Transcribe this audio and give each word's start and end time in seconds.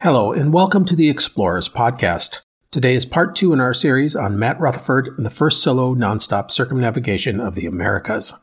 Hello, 0.00 0.32
and 0.32 0.52
welcome 0.52 0.84
to 0.84 0.96
the 0.96 1.08
Explorers 1.08 1.68
Podcast. 1.68 2.40
Today 2.72 2.96
is 2.96 3.06
part 3.06 3.36
two 3.36 3.52
in 3.52 3.60
our 3.60 3.72
series 3.72 4.16
on 4.16 4.38
Matt 4.38 4.58
Rutherford 4.58 5.08
and 5.16 5.24
the 5.24 5.30
first 5.30 5.62
solo 5.62 5.94
nonstop 5.94 6.50
circumnavigation 6.50 7.38
of 7.38 7.54
the 7.54 7.66
Americas. 7.66 8.34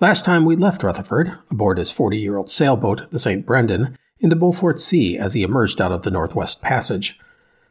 Last 0.00 0.24
time 0.24 0.44
we 0.44 0.56
left 0.56 0.82
Rutherford, 0.82 1.38
aboard 1.50 1.78
his 1.78 1.92
40 1.92 2.18
year 2.18 2.36
old 2.36 2.50
sailboat, 2.50 3.10
the 3.12 3.20
St. 3.20 3.46
Brendan, 3.46 3.96
in 4.18 4.30
the 4.30 4.34
Beaufort 4.34 4.80
Sea 4.80 5.16
as 5.16 5.34
he 5.34 5.44
emerged 5.44 5.80
out 5.80 5.92
of 5.92 6.02
the 6.02 6.10
Northwest 6.10 6.62
Passage. 6.62 7.16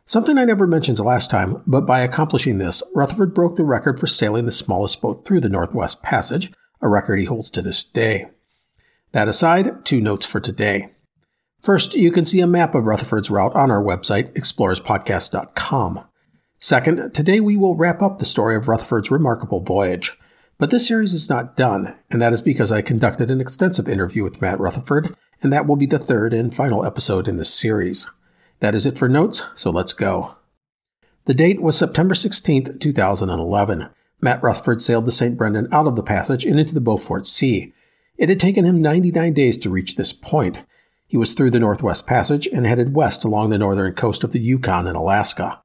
Something 0.07 0.37
I 0.37 0.45
never 0.45 0.67
mentioned 0.67 0.99
last 0.99 1.31
time, 1.31 1.63
but 1.65 1.87
by 1.87 2.01
accomplishing 2.01 2.59
this, 2.59 2.83
Rutherford 2.93 3.33
broke 3.33 3.55
the 3.55 3.63
record 3.63 3.99
for 3.99 4.05
sailing 4.05 4.45
the 4.45 4.51
smallest 4.51 5.01
boat 5.01 5.25
through 5.25 5.41
the 5.41 5.49
Northwest 5.49 6.03
Passage, 6.03 6.51
a 6.79 6.87
record 6.87 7.17
he 7.17 7.25
holds 7.25 7.49
to 7.51 7.63
this 7.63 7.83
day. 7.83 8.27
That 9.13 9.27
aside, 9.27 9.83
two 9.83 9.99
notes 9.99 10.27
for 10.27 10.39
today. 10.39 10.91
First, 11.59 11.95
you 11.95 12.11
can 12.11 12.23
see 12.23 12.39
a 12.39 12.45
map 12.45 12.75
of 12.75 12.85
Rutherford's 12.85 13.31
route 13.31 13.55
on 13.55 13.71
our 13.71 13.81
website, 13.81 14.31
explorerspodcast.com. 14.33 16.05
Second, 16.59 17.11
today 17.15 17.39
we 17.39 17.57
will 17.57 17.75
wrap 17.75 18.03
up 18.03 18.19
the 18.19 18.25
story 18.25 18.55
of 18.55 18.67
Rutherford's 18.67 19.09
remarkable 19.09 19.61
voyage. 19.61 20.15
But 20.59 20.69
this 20.69 20.87
series 20.87 21.13
is 21.15 21.31
not 21.31 21.57
done, 21.57 21.95
and 22.11 22.21
that 22.21 22.31
is 22.31 22.43
because 22.43 22.71
I 22.71 22.83
conducted 22.83 23.31
an 23.31 23.41
extensive 23.41 23.89
interview 23.89 24.23
with 24.23 24.39
Matt 24.39 24.59
Rutherford, 24.59 25.15
and 25.41 25.51
that 25.51 25.65
will 25.65 25.77
be 25.77 25.87
the 25.87 25.97
third 25.97 26.31
and 26.31 26.53
final 26.53 26.85
episode 26.85 27.27
in 27.27 27.37
this 27.37 27.51
series. 27.51 28.07
That 28.59 28.75
is 28.75 28.85
it 28.85 28.97
for 28.97 29.09
notes, 29.09 29.43
so 29.55 29.69
let's 29.69 29.93
go. 29.93 30.35
The 31.25 31.33
date 31.33 31.61
was 31.61 31.77
September 31.77 32.15
16, 32.15 32.79
2011. 32.79 33.89
Matt 34.21 34.41
Rutherford 34.41 34.81
sailed 34.81 35.05
the 35.05 35.11
St. 35.11 35.37
Brendan 35.37 35.67
out 35.71 35.87
of 35.87 35.95
the 35.95 36.03
passage 36.03 36.45
and 36.45 36.59
into 36.59 36.73
the 36.73 36.81
Beaufort 36.81 37.27
Sea. 37.27 37.73
It 38.17 38.29
had 38.29 38.39
taken 38.39 38.65
him 38.65 38.81
99 38.81 39.33
days 39.33 39.57
to 39.59 39.69
reach 39.69 39.95
this 39.95 40.13
point. 40.13 40.63
He 41.07 41.17
was 41.17 41.33
through 41.33 41.51
the 41.51 41.59
Northwest 41.59 42.07
Passage 42.07 42.47
and 42.47 42.65
headed 42.65 42.95
west 42.95 43.23
along 43.23 43.49
the 43.49 43.57
northern 43.57 43.93
coast 43.93 44.23
of 44.23 44.31
the 44.31 44.39
Yukon 44.39 44.87
and 44.87 44.95
Alaska. 44.95 45.61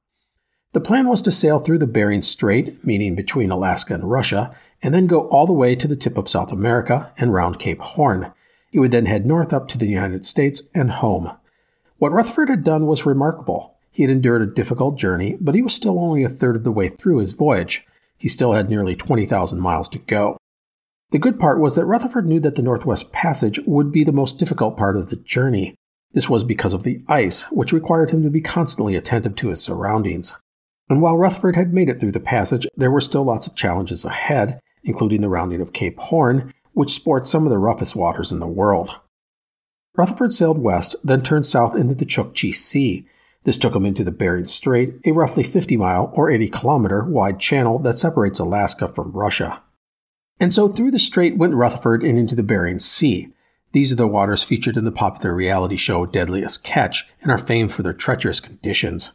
The 0.73 0.81
plan 0.81 1.09
was 1.09 1.23
to 1.23 1.33
sail 1.33 1.59
through 1.59 1.79
the 1.79 1.87
Bering 1.87 2.23
Strait, 2.23 2.85
meaning 2.85 3.15
between 3.15 3.51
Alaska 3.51 3.95
and 3.95 4.11
Russia, 4.11 4.55
and 4.83 4.95
then 4.95 5.07
go 5.07 5.29
all 5.29 5.47
the 5.47 5.53
way 5.53 5.75
to 5.75 5.89
the 5.89 5.97
tip 5.97 6.17
of 6.17 6.29
South 6.29 6.53
America 6.53 7.13
and 7.19 7.33
round 7.33 7.59
Cape 7.59 7.81
Horn. 7.81 8.33
He 8.71 8.79
would 8.79 8.93
then 8.93 9.07
head 9.07 9.27
north 9.27 9.53
up 9.53 9.69
to 9.69 9.79
the 9.79 9.89
United 9.89 10.25
States 10.25 10.63
and 10.75 10.91
home. 10.91 11.33
What 12.01 12.13
Rutherford 12.13 12.49
had 12.49 12.65
done 12.65 12.87
was 12.87 13.05
remarkable. 13.05 13.77
He 13.91 14.03
had 14.03 14.11
endured 14.11 14.41
a 14.41 14.47
difficult 14.47 14.97
journey, 14.97 15.37
but 15.39 15.55
he 15.55 15.61
was 15.61 15.75
still 15.75 15.99
only 15.99 16.25
a 16.25 16.31
third 16.31 16.57
of 16.57 16.65
the 16.65 16.73
way 16.73 16.89
through 16.89 17.19
his 17.19 17.33
voyage. 17.33 17.87
He 18.17 18.27
still 18.27 18.55
had 18.55 18.71
nearly 18.71 18.97
20,000 18.97 19.61
miles 19.61 19.87
to 19.91 19.99
go. 19.99 20.39
The 21.11 21.19
good 21.19 21.39
part 21.39 21.61
was 21.61 21.75
that 21.75 21.85
Rutherford 21.85 22.25
knew 22.25 22.41
that 22.41 22.55
the 22.55 22.63
Northwest 22.63 23.13
Passage 23.13 23.61
would 23.67 23.93
be 23.93 24.03
the 24.03 24.13
most 24.13 24.39
difficult 24.39 24.79
part 24.79 24.97
of 24.97 25.11
the 25.11 25.17
journey. 25.17 25.75
This 26.13 26.31
was 26.31 26.43
because 26.43 26.73
of 26.73 26.85
the 26.85 27.05
ice, 27.07 27.43
which 27.53 27.71
required 27.71 28.13
him 28.13 28.23
to 28.23 28.31
be 28.31 28.41
constantly 28.41 28.97
attentive 28.97 29.37
to 29.37 29.49
his 29.49 29.63
surroundings. 29.63 30.39
And 30.89 31.03
while 31.03 31.19
Rutherford 31.19 31.57
had 31.57 31.75
made 31.75 31.91
it 31.91 32.01
through 32.01 32.13
the 32.13 32.19
passage, 32.19 32.67
there 32.75 32.91
were 32.91 33.03
still 33.03 33.25
lots 33.25 33.47
of 33.47 33.57
challenges 33.57 34.07
ahead, 34.07 34.59
including 34.85 35.21
the 35.21 35.29
rounding 35.29 35.61
of 35.61 35.75
Cape 35.75 35.99
Horn, 35.99 36.55
which 36.73 36.95
sports 36.95 37.29
some 37.29 37.45
of 37.45 37.51
the 37.51 37.59
roughest 37.59 37.95
waters 37.95 38.33
in 38.33 38.39
the 38.39 38.47
world. 38.47 38.99
Rutherford 39.97 40.33
sailed 40.33 40.59
west, 40.59 40.97
then 41.03 41.23
turned 41.23 41.47
south 41.47 41.77
into 41.77 41.95
the 41.95 42.07
Chukchi 42.07 42.55
Sea. 42.55 43.07
This 43.45 43.59
took 43.59 43.75
him 43.75 43.87
into 43.87 44.05
the 44.05 44.11
Bering 44.11 44.47
Strait, 44.47 44.95
a 45.05 45.13
roughly 45.13 45.43
50 45.43 45.77
mile 45.77 46.11
or 46.15 46.31
80 46.31 46.49
kilometer 46.49 47.05
wide 47.05 47.41
channel 47.41 47.79
that 47.81 47.99
separates 47.99 48.39
Alaska 48.39 48.89
from 48.89 49.13
Russia. 49.13 49.63
And 50.39 50.55
so 50.55 50.69
through 50.69 50.91
the 50.91 50.99
strait 50.99 51.37
went 51.37 51.55
Rutherford 51.55 52.03
and 52.03 52.19
into 52.19 52.35
the 52.35 52.43
Bering 52.43 52.79
Sea. 52.79 53.29
These 53.73 53.93
are 53.93 53.97
the 53.97 54.07
waters 54.07 54.43
featured 54.43 54.77
in 54.77 54.85
the 54.85 54.91
popular 54.91 55.35
reality 55.35 55.77
show 55.77 56.07
Deadliest 56.07 56.65
Catch 56.65 57.09
and 57.23 57.31
are 57.31 57.39
famed 57.39 57.73
for 57.73 57.83
their 57.83 57.93
treacherous 57.93 58.41
conditions. 58.41 59.13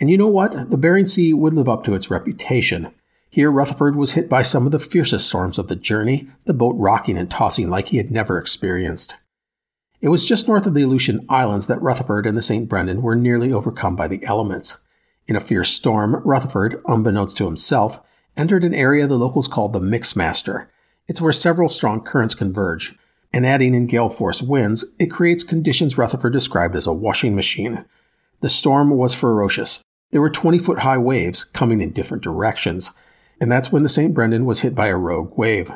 And 0.00 0.10
you 0.10 0.16
know 0.16 0.28
what? 0.28 0.70
The 0.70 0.76
Bering 0.76 1.06
Sea 1.06 1.34
would 1.34 1.52
live 1.52 1.68
up 1.68 1.84
to 1.84 1.94
its 1.94 2.10
reputation. 2.10 2.92
Here, 3.28 3.50
Rutherford 3.50 3.96
was 3.96 4.12
hit 4.12 4.28
by 4.28 4.42
some 4.42 4.64
of 4.64 4.72
the 4.72 4.78
fiercest 4.78 5.26
storms 5.26 5.58
of 5.58 5.68
the 5.68 5.76
journey, 5.76 6.28
the 6.44 6.54
boat 6.54 6.76
rocking 6.78 7.18
and 7.18 7.30
tossing 7.30 7.68
like 7.68 7.88
he 7.88 7.96
had 7.96 8.10
never 8.10 8.38
experienced. 8.38 9.16
It 10.04 10.10
was 10.10 10.26
just 10.26 10.46
north 10.46 10.66
of 10.66 10.74
the 10.74 10.82
Aleutian 10.82 11.24
Islands 11.30 11.64
that 11.64 11.80
Rutherford 11.80 12.26
and 12.26 12.36
the 12.36 12.42
St. 12.42 12.68
Brendan 12.68 13.00
were 13.00 13.16
nearly 13.16 13.50
overcome 13.50 13.96
by 13.96 14.06
the 14.06 14.22
elements. 14.26 14.76
In 15.26 15.34
a 15.34 15.40
fierce 15.40 15.70
storm, 15.70 16.16
Rutherford, 16.26 16.82
unbeknownst 16.86 17.38
to 17.38 17.46
himself, 17.46 18.00
entered 18.36 18.64
an 18.64 18.74
area 18.74 19.06
the 19.06 19.14
locals 19.14 19.48
called 19.48 19.72
the 19.72 19.80
Mixmaster. 19.80 20.66
It's 21.08 21.22
where 21.22 21.32
several 21.32 21.70
strong 21.70 22.02
currents 22.02 22.34
converge, 22.34 22.94
and 23.32 23.46
adding 23.46 23.74
in 23.74 23.86
gale 23.86 24.10
force 24.10 24.42
winds, 24.42 24.84
it 24.98 25.06
creates 25.06 25.42
conditions 25.42 25.96
Rutherford 25.96 26.34
described 26.34 26.76
as 26.76 26.86
a 26.86 26.92
washing 26.92 27.34
machine. 27.34 27.86
The 28.40 28.50
storm 28.50 28.90
was 28.90 29.14
ferocious. 29.14 29.82
There 30.10 30.20
were 30.20 30.28
20 30.28 30.58
foot 30.58 30.80
high 30.80 30.98
waves 30.98 31.44
coming 31.44 31.80
in 31.80 31.94
different 31.94 32.22
directions, 32.22 32.92
and 33.40 33.50
that's 33.50 33.72
when 33.72 33.84
the 33.84 33.88
St. 33.88 34.12
Brendan 34.12 34.44
was 34.44 34.60
hit 34.60 34.74
by 34.74 34.88
a 34.88 34.98
rogue 34.98 35.38
wave. 35.38 35.72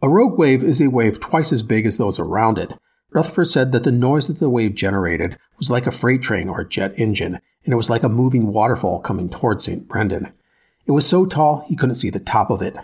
A 0.00 0.08
rogue 0.08 0.38
wave 0.38 0.64
is 0.64 0.80
a 0.80 0.88
wave 0.88 1.20
twice 1.20 1.52
as 1.52 1.62
big 1.62 1.84
as 1.84 1.98
those 1.98 2.18
around 2.18 2.56
it. 2.56 2.72
Rutherford 3.10 3.48
said 3.48 3.72
that 3.72 3.84
the 3.84 3.90
noise 3.90 4.28
that 4.28 4.38
the 4.38 4.50
wave 4.50 4.74
generated 4.74 5.38
was 5.56 5.70
like 5.70 5.86
a 5.86 5.90
freight 5.90 6.22
train 6.22 6.48
or 6.48 6.60
a 6.60 6.68
jet 6.68 6.92
engine, 6.96 7.40
and 7.64 7.72
it 7.72 7.76
was 7.76 7.90
like 7.90 8.02
a 8.02 8.08
moving 8.08 8.52
waterfall 8.52 9.00
coming 9.00 9.30
towards 9.30 9.64
St. 9.64 9.88
Brendan. 9.88 10.32
It 10.86 10.92
was 10.92 11.06
so 11.06 11.26
tall 11.26 11.64
he 11.66 11.76
couldn't 11.76 11.96
see 11.96 12.10
the 12.10 12.20
top 12.20 12.50
of 12.50 12.62
it. 12.62 12.76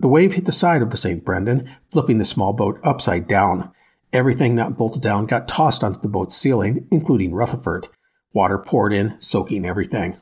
The 0.00 0.08
wave 0.08 0.34
hit 0.34 0.44
the 0.44 0.52
side 0.52 0.82
of 0.82 0.90
the 0.90 0.96
St. 0.96 1.24
Brendan, 1.24 1.68
flipping 1.90 2.18
the 2.18 2.24
small 2.24 2.52
boat 2.52 2.78
upside 2.84 3.26
down. 3.26 3.70
Everything 4.12 4.54
not 4.54 4.76
bolted 4.76 5.02
down 5.02 5.26
got 5.26 5.48
tossed 5.48 5.82
onto 5.82 6.00
the 6.00 6.08
boat's 6.08 6.36
ceiling, 6.36 6.86
including 6.90 7.34
Rutherford. 7.34 7.88
Water 8.32 8.58
poured 8.58 8.92
in, 8.92 9.16
soaking 9.18 9.64
everything. 9.64 10.16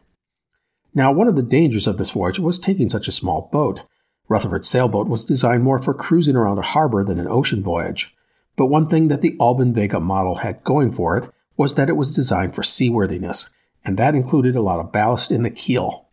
Now, 0.95 1.11
one 1.11 1.27
of 1.27 1.35
the 1.35 1.43
dangers 1.43 1.89
of 1.89 1.99
this 1.99 2.13
voyage 2.13 2.39
was 2.39 2.61
taking 2.61 2.89
such 2.89 3.09
a 3.09 3.13
small 3.13 3.49
boat. 3.51 3.81
Rutherford's 4.29 4.69
sailboat 4.69 5.09
was 5.09 5.25
designed 5.25 5.65
more 5.65 5.81
for 5.81 5.93
cruising 5.93 6.37
around 6.37 6.59
a 6.59 6.63
harbor 6.63 7.03
than 7.03 7.19
an 7.19 7.27
ocean 7.27 7.63
voyage. 7.63 8.14
But 8.57 8.67
one 8.67 8.87
thing 8.87 9.09
that 9.09 9.21
the 9.21 9.37
Albin 9.41 9.73
Vega 9.75 10.01
model 10.01 10.37
had 10.37 10.65
going 10.65 10.91
for 10.91 11.17
it 11.17 11.31
was 11.57 11.75
that 11.75 11.89
it 11.89 11.97
was 11.97 12.13
designed 12.13 12.55
for 12.55 12.63
seaworthiness, 12.63 13.51
and 13.85 13.97
that 13.97 14.15
included 14.15 14.57
a 14.57 14.63
lot 14.63 14.81
of 14.81 14.93
ballast 14.93 15.33
in 15.33 15.43
the 15.43 15.51
keel. 15.51 16.09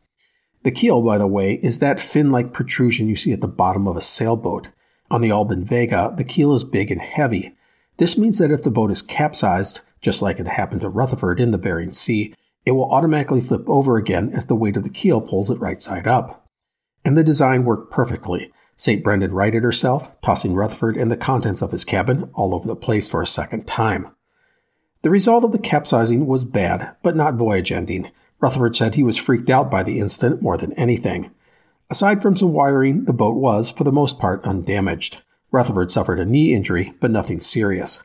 The 0.63 0.71
keel, 0.71 1.01
by 1.01 1.17
the 1.17 1.27
way, 1.27 1.59
is 1.63 1.79
that 1.79 1.99
fin 1.99 2.31
like 2.31 2.53
protrusion 2.53 3.07
you 3.07 3.15
see 3.15 3.31
at 3.31 3.41
the 3.41 3.47
bottom 3.47 3.87
of 3.87 3.97
a 3.97 4.01
sailboat. 4.01 4.69
On 5.09 5.21
the 5.21 5.31
Albin 5.31 5.65
Vega, 5.65 6.13
the 6.15 6.23
keel 6.23 6.53
is 6.53 6.63
big 6.63 6.91
and 6.91 7.01
heavy. 7.01 7.55
This 7.97 8.17
means 8.17 8.37
that 8.37 8.51
if 8.51 8.63
the 8.63 8.71
boat 8.71 8.91
is 8.91 9.01
capsized, 9.01 9.81
just 10.01 10.21
like 10.21 10.39
it 10.39 10.47
happened 10.47 10.81
to 10.81 10.89
Rutherford 10.89 11.39
in 11.39 11.51
the 11.51 11.57
Bering 11.57 11.91
Sea, 11.91 12.33
it 12.65 12.71
will 12.71 12.91
automatically 12.91 13.41
flip 13.41 13.67
over 13.67 13.97
again 13.97 14.31
as 14.33 14.45
the 14.45 14.55
weight 14.55 14.77
of 14.77 14.83
the 14.83 14.89
keel 14.89 15.21
pulls 15.21 15.49
it 15.49 15.59
right 15.59 15.81
side 15.81 16.07
up. 16.07 16.45
And 17.03 17.17
the 17.17 17.23
design 17.23 17.65
worked 17.65 17.91
perfectly. 17.91 18.51
St. 18.81 19.03
Brendan 19.03 19.31
righted 19.31 19.61
herself, 19.61 20.19
tossing 20.23 20.55
Rutherford 20.55 20.97
and 20.97 21.11
the 21.11 21.15
contents 21.15 21.61
of 21.61 21.69
his 21.69 21.85
cabin 21.85 22.31
all 22.33 22.55
over 22.55 22.67
the 22.67 22.75
place 22.75 23.07
for 23.07 23.21
a 23.21 23.27
second 23.27 23.67
time. 23.67 24.07
The 25.03 25.11
result 25.11 25.43
of 25.43 25.51
the 25.51 25.59
capsizing 25.59 26.25
was 26.25 26.45
bad, 26.45 26.95
but 27.03 27.15
not 27.15 27.35
voyage 27.35 27.71
ending. 27.71 28.09
Rutherford 28.39 28.75
said 28.75 28.95
he 28.95 29.03
was 29.03 29.19
freaked 29.19 29.51
out 29.51 29.69
by 29.69 29.83
the 29.83 29.99
incident 29.99 30.41
more 30.41 30.57
than 30.57 30.73
anything. 30.73 31.29
Aside 31.91 32.23
from 32.23 32.35
some 32.35 32.53
wiring, 32.53 33.05
the 33.05 33.13
boat 33.13 33.35
was, 33.35 33.69
for 33.69 33.83
the 33.83 33.91
most 33.91 34.17
part, 34.17 34.43
undamaged. 34.43 35.21
Rutherford 35.51 35.91
suffered 35.91 36.19
a 36.19 36.25
knee 36.25 36.51
injury, 36.51 36.95
but 36.99 37.11
nothing 37.11 37.39
serious. 37.39 38.01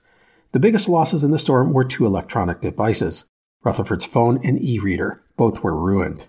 The 0.52 0.60
biggest 0.60 0.90
losses 0.90 1.24
in 1.24 1.30
the 1.30 1.38
storm 1.38 1.72
were 1.72 1.84
two 1.84 2.04
electronic 2.04 2.60
devices 2.60 3.30
Rutherford's 3.64 4.04
phone 4.04 4.46
and 4.46 4.60
e 4.60 4.78
reader. 4.78 5.22
Both 5.38 5.62
were 5.62 5.74
ruined. 5.74 6.26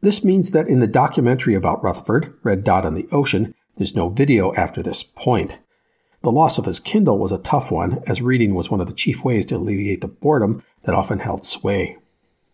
This 0.00 0.24
means 0.24 0.50
that 0.50 0.66
in 0.66 0.80
the 0.80 0.88
documentary 0.88 1.54
about 1.54 1.84
Rutherford, 1.84 2.34
Red 2.42 2.64
Dot 2.64 2.84
on 2.84 2.94
the 2.94 3.06
Ocean, 3.12 3.54
there's 3.76 3.96
no 3.96 4.08
video 4.08 4.54
after 4.54 4.82
this 4.82 5.02
point. 5.02 5.58
The 6.22 6.32
loss 6.32 6.58
of 6.58 6.66
his 6.66 6.80
Kindle 6.80 7.18
was 7.18 7.32
a 7.32 7.38
tough 7.38 7.70
one, 7.70 8.02
as 8.06 8.20
reading 8.20 8.54
was 8.54 8.70
one 8.70 8.80
of 8.80 8.86
the 8.86 8.92
chief 8.94 9.24
ways 9.24 9.46
to 9.46 9.56
alleviate 9.56 10.02
the 10.02 10.08
boredom 10.08 10.62
that 10.84 10.94
often 10.94 11.20
held 11.20 11.46
sway. 11.46 11.96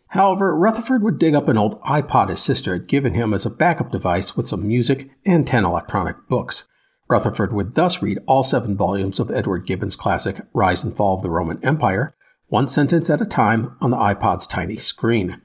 However, 0.08 0.56
Rutherford 0.56 1.02
would 1.02 1.18
dig 1.18 1.34
up 1.34 1.48
an 1.48 1.58
old 1.58 1.80
iPod 1.82 2.28
his 2.28 2.40
sister 2.40 2.74
had 2.74 2.86
given 2.86 3.14
him 3.14 3.34
as 3.34 3.44
a 3.44 3.50
backup 3.50 3.90
device 3.90 4.36
with 4.36 4.46
some 4.46 4.66
music 4.66 5.10
and 5.24 5.46
10 5.46 5.64
electronic 5.64 6.16
books. 6.28 6.68
Rutherford 7.08 7.52
would 7.52 7.74
thus 7.74 8.02
read 8.02 8.18
all 8.26 8.42
seven 8.42 8.76
volumes 8.76 9.18
of 9.18 9.30
Edward 9.30 9.66
Gibbon's 9.66 9.96
classic 9.96 10.40
Rise 10.54 10.84
and 10.84 10.96
Fall 10.96 11.16
of 11.16 11.22
the 11.22 11.30
Roman 11.30 11.64
Empire, 11.64 12.14
one 12.48 12.68
sentence 12.68 13.10
at 13.10 13.20
a 13.20 13.26
time 13.26 13.76
on 13.80 13.90
the 13.90 13.96
iPod's 13.96 14.46
tiny 14.46 14.76
screen. 14.76 15.40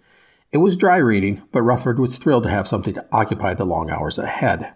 It 0.52 0.58
was 0.58 0.76
dry 0.76 0.98
reading, 0.98 1.42
but 1.52 1.64
Rutherford 1.64 2.00
was 2.00 2.18
thrilled 2.18 2.44
to 2.44 2.50
have 2.50 2.68
something 2.68 2.94
to 2.94 3.06
occupy 3.12 3.54
the 3.54 3.66
long 3.66 3.90
hours 3.90 4.20
ahead. 4.20 4.74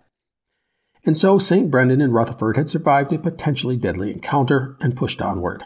And 1.06 1.16
so 1.16 1.38
St. 1.38 1.70
Brendan 1.70 2.02
and 2.02 2.14
Rutherford 2.14 2.58
had 2.58 2.70
survived 2.70 3.14
a 3.14 3.20
potentially 3.20 3.78
deadly 3.78 4.12
encounter 4.12 4.76
and 4.80 4.98
pushed 4.98 5.22
onward. 5.22 5.66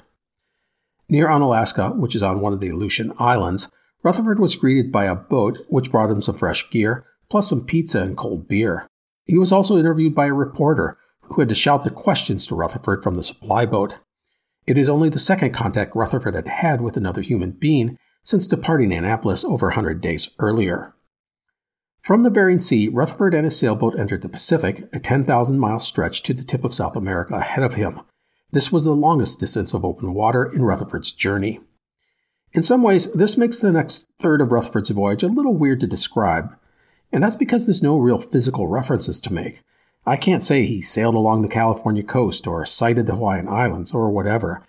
Near 1.07 1.30
Unalaska, 1.31 1.89
which 1.91 2.13
is 2.13 2.21
on 2.21 2.41
one 2.41 2.53
of 2.53 2.59
the 2.59 2.69
Aleutian 2.69 3.13
Islands, 3.18 3.71
Rutherford 4.03 4.39
was 4.39 4.56
greeted 4.56 4.91
by 4.91 5.06
a 5.06 5.15
boat 5.15 5.57
which 5.69 5.91
brought 5.91 6.12
him 6.12 6.21
some 6.21 6.36
fresh 6.36 6.69
gear, 6.69 7.06
plus 7.30 7.50
some 7.50 7.65
pizza 7.65 8.01
and 8.01 8.18
cold 8.18 8.47
beer. 8.47 8.88
He 9.25 9.38
was 9.38 9.51
also 9.51 9.77
interviewed 9.77 10.13
by 10.13 10.27
a 10.27 10.33
reporter 10.33 10.97
who 11.21 11.41
had 11.41 11.50
to 11.50 11.56
shout 11.56 11.83
the 11.83 11.89
questions 11.89 12.45
to 12.47 12.56
Rutherford 12.56 13.01
from 13.01 13.15
the 13.15 13.24
supply 13.24 13.65
boat. 13.65 13.95
It 14.68 14.77
is 14.77 14.89
only 14.89 15.09
the 15.09 15.19
second 15.19 15.53
contact 15.53 15.95
Rutherford 15.95 16.36
had 16.36 16.47
had 16.47 16.81
with 16.81 16.97
another 16.97 17.21
human 17.21 17.51
being 17.51 17.97
since 18.24 18.45
departing 18.45 18.94
Annapolis 18.94 19.45
over 19.45 19.69
a 19.69 19.75
hundred 19.75 20.01
days 20.01 20.30
earlier. 20.39 20.94
From 22.01 22.24
the 22.24 22.31
Bering 22.31 22.60
Sea, 22.60 22.88
Rutherford 22.88 23.34
and 23.34 23.44
his 23.44 23.60
sailboat 23.60 24.00
entered 24.00 24.22
the 24.22 24.30
Pacific, 24.30 24.88
a 24.94 25.00
10,000 25.00 25.60
mile 25.60 25.80
stretch 25.80 26.24
to 26.24 26.34
the 26.34 26.44
tip 26.44 26.63
of 26.63 26.74
South 26.74 26.96
America 26.96 27.36
ahead 27.36 27.63
of 27.63 27.75
him. 27.75 28.01
This 28.51 28.72
was 28.72 28.84
the 28.84 28.96
longest 28.96 29.40
distance 29.40 29.74
of 29.74 29.86
open 29.86 30.13
water 30.13 30.46
in 30.46 30.63
Rutherford's 30.63 31.12
journey. 31.12 31.60
In 32.51 32.63
some 32.63 32.81
ways, 32.81 33.12
this 33.13 33.38
makes 33.38 33.60
the 33.60 33.72
next 33.72 34.07
third 34.18 34.42
of 34.42 34.51
Rutherford's 34.51 34.90
voyage 34.90 35.22
a 35.22 35.28
little 35.28 35.54
weird 35.54 35.81
to 35.81 35.88
describe, 35.88 36.56
and 37.12 37.24
that's 37.24 37.36
because 37.36 37.66
there's 37.66 37.84
no 37.84 37.98
real 37.98 38.18
physical 38.18 38.68
references 38.68 39.22
to 39.22 39.34
make. 39.34 39.62
I 40.06 40.16
can't 40.16 40.42
say 40.42 40.66
he 40.66 40.81
sailed 40.81 41.13
along 41.13 41.42
the 41.44 41.48
California 41.48 42.01
coast 42.01 42.48
or 42.48 42.66
sighted 42.66 43.06
the 43.06 43.13
Hawaiian 43.13 43.48
Islands 43.48 43.94
or 43.94 44.10
whatever. 44.10 44.66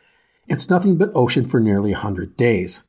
It's 0.46 0.68
nothing 0.68 0.96
but 0.96 1.12
ocean 1.14 1.46
for 1.46 1.60
nearly 1.60 1.92
a 1.92 1.98
hundred 1.98 2.36
days. 2.36 2.82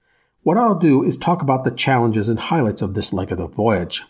What 0.43 0.57
I'll 0.57 0.77
do 0.77 1.03
is 1.03 1.15
talk 1.15 1.41
about 1.41 1.63
the 1.63 1.71
challenges 1.71 2.27
and 2.27 2.39
highlights 2.39 2.81
of 2.81 2.95
this 2.95 3.13
leg 3.13 3.31
of 3.31 3.37
the 3.37 3.47
voyage. 3.47 4.03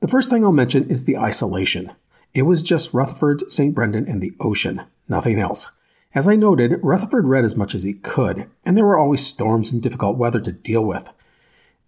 The 0.00 0.08
first 0.08 0.30
thing 0.30 0.44
I'll 0.44 0.52
mention 0.52 0.90
is 0.90 1.04
the 1.04 1.16
isolation. 1.16 1.92
It 2.34 2.42
was 2.42 2.62
just 2.62 2.92
Rutherford, 2.92 3.50
St. 3.50 3.74
Brendan, 3.74 4.08
and 4.08 4.20
the 4.20 4.34
ocean, 4.40 4.82
nothing 5.08 5.38
else. 5.38 5.70
As 6.14 6.28
I 6.28 6.36
noted, 6.36 6.78
Rutherford 6.82 7.26
read 7.26 7.44
as 7.44 7.56
much 7.56 7.74
as 7.74 7.82
he 7.82 7.94
could, 7.94 8.48
and 8.64 8.76
there 8.76 8.84
were 8.84 8.98
always 8.98 9.26
storms 9.26 9.72
and 9.72 9.82
difficult 9.82 10.16
weather 10.16 10.40
to 10.40 10.52
deal 10.52 10.84
with. 10.84 11.10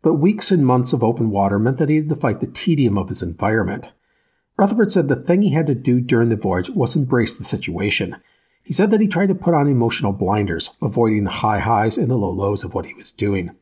But 0.02 0.14
weeks 0.14 0.50
and 0.50 0.64
months 0.64 0.92
of 0.92 1.04
open 1.04 1.30
water 1.30 1.58
meant 1.58 1.78
that 1.78 1.88
he 1.88 1.96
had 1.96 2.08
to 2.08 2.16
fight 2.16 2.40
the 2.40 2.46
tedium 2.46 2.96
of 2.96 3.08
his 3.08 3.22
environment. 3.22 3.92
Rutherford 4.56 4.90
said 4.90 5.08
the 5.08 5.16
thing 5.16 5.42
he 5.42 5.50
had 5.50 5.66
to 5.66 5.74
do 5.74 6.00
during 6.00 6.28
the 6.28 6.36
voyage 6.36 6.70
was 6.70 6.96
embrace 6.96 7.34
the 7.34 7.44
situation. 7.44 8.16
He 8.62 8.72
said 8.72 8.90
that 8.90 9.00
he 9.00 9.06
tried 9.06 9.28
to 9.28 9.34
put 9.34 9.54
on 9.54 9.68
emotional 9.68 10.12
blinders, 10.12 10.70
avoiding 10.82 11.24
the 11.24 11.30
high 11.30 11.60
highs 11.60 11.98
and 11.98 12.10
the 12.10 12.16
low 12.16 12.30
lows 12.30 12.64
of 12.64 12.74
what 12.74 12.86
he 12.86 12.94
was 12.94 13.12
doing. 13.12 13.52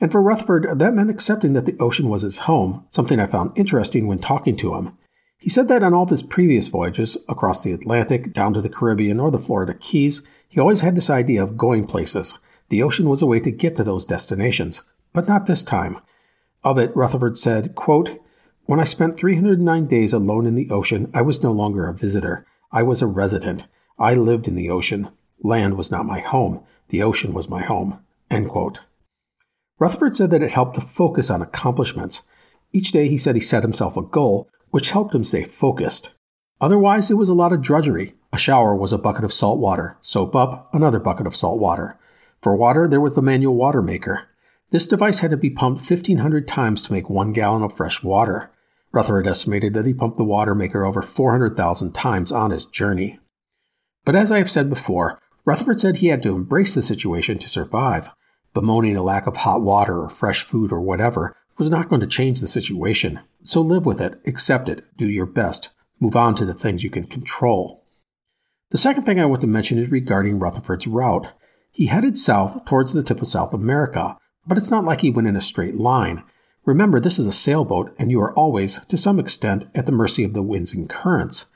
And 0.00 0.10
for 0.10 0.20
Rutherford, 0.20 0.78
that 0.78 0.94
meant 0.94 1.10
accepting 1.10 1.52
that 1.54 1.66
the 1.66 1.78
ocean 1.78 2.08
was 2.08 2.22
his 2.22 2.38
home, 2.38 2.84
something 2.88 3.20
I 3.20 3.26
found 3.26 3.52
interesting 3.56 4.06
when 4.06 4.18
talking 4.18 4.56
to 4.56 4.74
him. 4.74 4.96
He 5.38 5.50
said 5.50 5.68
that 5.68 5.82
on 5.82 5.94
all 5.94 6.04
of 6.04 6.10
his 6.10 6.22
previous 6.22 6.68
voyages, 6.68 7.16
across 7.28 7.62
the 7.62 7.72
Atlantic, 7.72 8.32
down 8.32 8.54
to 8.54 8.60
the 8.60 8.68
Caribbean, 8.68 9.20
or 9.20 9.30
the 9.30 9.38
Florida 9.38 9.74
Keys, 9.74 10.26
he 10.48 10.60
always 10.60 10.80
had 10.80 10.94
this 10.94 11.10
idea 11.10 11.42
of 11.42 11.56
going 11.56 11.86
places. 11.86 12.38
The 12.70 12.82
ocean 12.82 13.08
was 13.08 13.22
a 13.22 13.26
way 13.26 13.40
to 13.40 13.50
get 13.50 13.76
to 13.76 13.84
those 13.84 14.06
destinations, 14.06 14.82
but 15.12 15.28
not 15.28 15.46
this 15.46 15.62
time. 15.62 15.98
Of 16.62 16.78
it, 16.78 16.96
Rutherford 16.96 17.36
said, 17.36 17.74
quote, 17.74 18.20
when 18.66 18.80
I 18.80 18.84
spent 18.84 19.18
309 19.18 19.86
days 19.86 20.14
alone 20.14 20.46
in 20.46 20.54
the 20.54 20.70
ocean, 20.70 21.10
I 21.12 21.20
was 21.20 21.42
no 21.42 21.52
longer 21.52 21.86
a 21.86 21.92
visitor. 21.92 22.46
I 22.72 22.82
was 22.82 23.02
a 23.02 23.06
resident. 23.06 23.66
I 23.98 24.14
lived 24.14 24.48
in 24.48 24.54
the 24.54 24.70
ocean. 24.70 25.10
Land 25.42 25.76
was 25.76 25.90
not 25.90 26.06
my 26.06 26.20
home. 26.20 26.64
The 26.88 27.02
ocean 27.02 27.34
was 27.34 27.50
my 27.50 27.62
home. 27.62 27.98
Rutherford 29.78 30.16
said 30.16 30.30
that 30.30 30.42
it 30.42 30.52
helped 30.52 30.74
to 30.74 30.80
focus 30.80 31.30
on 31.30 31.42
accomplishments. 31.42 32.22
Each 32.72 32.92
day 32.92 33.08
he 33.08 33.18
said 33.18 33.34
he 33.34 33.40
set 33.40 33.62
himself 33.62 33.96
a 33.96 34.02
goal, 34.02 34.48
which 34.70 34.90
helped 34.90 35.14
him 35.14 35.24
stay 35.24 35.42
focused. 35.42 36.14
Otherwise, 36.60 37.10
it 37.10 37.14
was 37.14 37.28
a 37.28 37.34
lot 37.34 37.52
of 37.52 37.62
drudgery. 37.62 38.14
A 38.32 38.38
shower 38.38 38.74
was 38.74 38.92
a 38.92 38.98
bucket 38.98 39.24
of 39.24 39.32
salt 39.32 39.58
water. 39.58 39.96
Soap 40.00 40.34
up, 40.34 40.72
another 40.72 40.98
bucket 40.98 41.26
of 41.26 41.36
salt 41.36 41.60
water. 41.60 41.98
For 42.40 42.56
water, 42.56 42.88
there 42.88 43.00
was 43.00 43.14
the 43.14 43.22
manual 43.22 43.54
water 43.54 43.82
maker. 43.82 44.28
This 44.70 44.86
device 44.86 45.20
had 45.20 45.30
to 45.30 45.36
be 45.36 45.50
pumped 45.50 45.88
1,500 45.88 46.48
times 46.48 46.82
to 46.82 46.92
make 46.92 47.08
one 47.08 47.32
gallon 47.32 47.62
of 47.62 47.72
fresh 47.72 48.02
water. 48.02 48.50
Rutherford 48.92 49.26
estimated 49.26 49.74
that 49.74 49.86
he 49.86 49.94
pumped 49.94 50.16
the 50.16 50.24
water 50.24 50.54
maker 50.54 50.84
over 50.84 51.02
400,000 51.02 51.92
times 51.92 52.32
on 52.32 52.50
his 52.50 52.64
journey. 52.64 53.18
But 54.04 54.16
as 54.16 54.30
I 54.30 54.38
have 54.38 54.50
said 54.50 54.68
before, 54.68 55.20
Rutherford 55.44 55.80
said 55.80 55.96
he 55.96 56.08
had 56.08 56.22
to 56.22 56.34
embrace 56.34 56.74
the 56.74 56.82
situation 56.82 57.38
to 57.38 57.48
survive. 57.48 58.10
Bemoaning 58.54 58.96
a 58.96 59.02
lack 59.02 59.26
of 59.26 59.36
hot 59.38 59.60
water 59.60 60.00
or 60.00 60.08
fresh 60.08 60.44
food 60.44 60.72
or 60.72 60.80
whatever 60.80 61.36
was 61.58 61.70
not 61.70 61.88
going 61.88 62.00
to 62.00 62.06
change 62.06 62.40
the 62.40 62.46
situation. 62.46 63.20
So 63.42 63.60
live 63.60 63.84
with 63.84 64.00
it, 64.00 64.20
accept 64.26 64.68
it, 64.68 64.84
do 64.96 65.08
your 65.08 65.26
best, 65.26 65.70
move 66.00 66.16
on 66.16 66.34
to 66.36 66.44
the 66.44 66.54
things 66.54 66.82
you 66.82 66.90
can 66.90 67.04
control. 67.04 67.84
The 68.70 68.78
second 68.78 69.04
thing 69.04 69.20
I 69.20 69.26
want 69.26 69.40
to 69.42 69.46
mention 69.46 69.78
is 69.78 69.90
regarding 69.90 70.38
Rutherford's 70.38 70.86
route. 70.86 71.28
He 71.70 71.86
headed 71.86 72.16
south 72.16 72.64
towards 72.64 72.92
the 72.92 73.02
tip 73.02 73.20
of 73.20 73.28
South 73.28 73.52
America, 73.52 74.16
but 74.46 74.56
it's 74.56 74.70
not 74.70 74.84
like 74.84 75.00
he 75.00 75.10
went 75.10 75.28
in 75.28 75.36
a 75.36 75.40
straight 75.40 75.74
line. 75.74 76.22
Remember, 76.64 76.98
this 76.98 77.18
is 77.18 77.26
a 77.26 77.32
sailboat, 77.32 77.94
and 77.98 78.10
you 78.10 78.20
are 78.20 78.32
always, 78.32 78.80
to 78.88 78.96
some 78.96 79.18
extent, 79.18 79.68
at 79.74 79.86
the 79.86 79.92
mercy 79.92 80.24
of 80.24 80.32
the 80.32 80.42
winds 80.42 80.72
and 80.72 80.88
currents. 80.88 81.46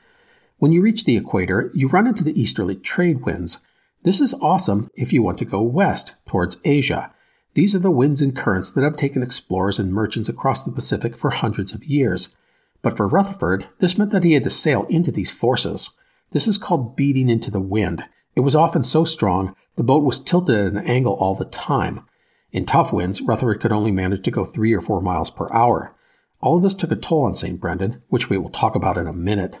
When 0.57 0.71
you 0.71 0.81
reach 0.81 1.05
the 1.05 1.17
equator, 1.17 1.71
you 1.73 1.87
run 1.87 2.07
into 2.07 2.23
the 2.23 2.39
easterly 2.39 2.75
trade 2.75 3.25
winds. 3.25 3.65
This 4.03 4.21
is 4.21 4.33
awesome 4.35 4.89
if 4.93 5.11
you 5.11 5.21
want 5.21 5.37
to 5.39 5.45
go 5.45 5.61
west, 5.61 6.15
towards 6.25 6.61
Asia. 6.63 7.13
These 7.53 7.75
are 7.75 7.79
the 7.79 7.91
winds 7.91 8.21
and 8.21 8.35
currents 8.35 8.71
that 8.71 8.83
have 8.83 8.95
taken 8.95 9.21
explorers 9.21 9.77
and 9.77 9.93
merchants 9.93 10.29
across 10.29 10.63
the 10.63 10.71
Pacific 10.71 11.17
for 11.17 11.31
hundreds 11.31 11.73
of 11.73 11.83
years. 11.83 12.35
But 12.81 12.95
for 12.95 13.07
Rutherford, 13.07 13.67
this 13.79 13.97
meant 13.97 14.11
that 14.11 14.23
he 14.23 14.33
had 14.33 14.45
to 14.45 14.49
sail 14.49 14.85
into 14.89 15.11
these 15.11 15.31
forces. 15.31 15.97
This 16.31 16.47
is 16.47 16.57
called 16.57 16.95
beating 16.95 17.27
into 17.29 17.51
the 17.51 17.59
wind. 17.59 18.05
It 18.35 18.41
was 18.41 18.55
often 18.55 18.85
so 18.85 19.03
strong, 19.03 19.53
the 19.75 19.83
boat 19.83 20.03
was 20.03 20.21
tilted 20.21 20.55
at 20.57 20.71
an 20.71 20.77
angle 20.87 21.13
all 21.13 21.35
the 21.35 21.45
time. 21.45 22.05
In 22.53 22.65
tough 22.65 22.93
winds, 22.93 23.21
Rutherford 23.21 23.59
could 23.59 23.73
only 23.73 23.91
manage 23.91 24.23
to 24.23 24.31
go 24.31 24.45
three 24.45 24.73
or 24.73 24.81
four 24.81 25.01
miles 25.01 25.29
per 25.29 25.51
hour. 25.51 25.93
All 26.39 26.57
of 26.57 26.63
this 26.63 26.75
took 26.75 26.91
a 26.91 26.95
toll 26.95 27.25
on 27.25 27.35
St. 27.35 27.59
Brendan, 27.59 28.01
which 28.07 28.29
we 28.29 28.37
will 28.37 28.49
talk 28.49 28.75
about 28.75 28.97
in 28.97 29.07
a 29.07 29.13
minute. 29.13 29.59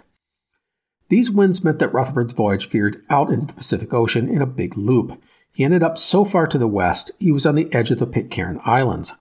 These 1.09 1.31
winds 1.31 1.63
meant 1.63 1.79
that 1.79 1.93
Rutherford's 1.93 2.33
voyage 2.33 2.69
veered 2.69 3.03
out 3.09 3.29
into 3.29 3.47
the 3.47 3.53
Pacific 3.53 3.93
Ocean 3.93 4.29
in 4.29 4.41
a 4.41 4.47
big 4.47 4.77
loop. 4.77 5.21
He 5.51 5.63
ended 5.63 5.83
up 5.83 5.97
so 5.97 6.23
far 6.23 6.47
to 6.47 6.57
the 6.57 6.67
west, 6.67 7.11
he 7.19 7.31
was 7.31 7.45
on 7.45 7.55
the 7.55 7.71
edge 7.73 7.91
of 7.91 7.99
the 7.99 8.07
Pitcairn 8.07 8.61
Islands. 8.63 9.15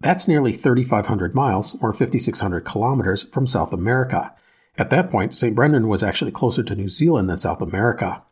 That's 0.00 0.26
nearly 0.26 0.52
3,500 0.52 1.34
miles, 1.34 1.76
or 1.80 1.92
5,600 1.92 2.60
kilometers, 2.64 3.22
from 3.24 3.46
South 3.46 3.72
America. 3.72 4.34
At 4.76 4.90
that 4.90 5.10
point, 5.10 5.34
St. 5.34 5.54
Brendan 5.54 5.86
was 5.86 6.02
actually 6.02 6.32
closer 6.32 6.62
to 6.62 6.74
New 6.74 6.88
Zealand 6.88 7.28
than 7.28 7.36
South 7.36 7.62
America. 7.62 8.22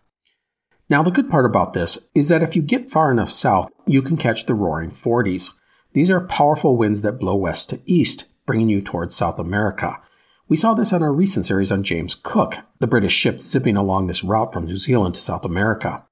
Now, 0.88 1.02
the 1.02 1.10
good 1.10 1.30
part 1.30 1.46
about 1.46 1.72
this 1.72 2.08
is 2.14 2.28
that 2.28 2.42
if 2.42 2.56
you 2.56 2.62
get 2.62 2.90
far 2.90 3.10
enough 3.10 3.30
south, 3.30 3.70
you 3.86 4.02
can 4.02 4.16
catch 4.16 4.46
the 4.46 4.54
roaring 4.54 4.90
40s. 4.90 5.52
These 5.92 6.10
are 6.10 6.20
powerful 6.20 6.76
winds 6.76 7.02
that 7.02 7.20
blow 7.20 7.36
west 7.36 7.70
to 7.70 7.80
east, 7.86 8.24
bringing 8.44 8.68
you 8.68 8.80
towards 8.82 9.14
South 9.14 9.38
America. 9.38 10.00
We 10.48 10.56
saw 10.56 10.74
this 10.74 10.92
on 10.92 11.02
our 11.02 11.12
recent 11.12 11.44
series 11.44 11.72
on 11.72 11.82
James 11.82 12.14
Cook, 12.14 12.56
the 12.78 12.86
British 12.86 13.12
ship 13.12 13.40
zipping 13.40 13.76
along 13.76 14.06
this 14.06 14.24
route 14.24 14.52
from 14.52 14.66
New 14.66 14.76
Zealand 14.76 15.14
to 15.14 15.20
South 15.20 15.44
America. 15.44 16.04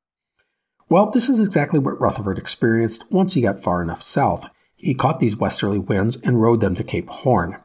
Well, 0.88 1.10
this 1.10 1.28
is 1.28 1.38
exactly 1.38 1.78
what 1.78 2.00
Rutherford 2.00 2.38
experienced 2.38 3.10
once 3.10 3.34
he 3.34 3.42
got 3.42 3.60
far 3.60 3.82
enough 3.82 4.02
south. 4.02 4.46
He 4.76 4.94
caught 4.94 5.20
these 5.20 5.36
westerly 5.36 5.78
winds 5.78 6.16
and 6.16 6.40
rode 6.40 6.60
them 6.60 6.74
to 6.76 6.84
Cape 6.84 7.08
Horn. 7.10 7.56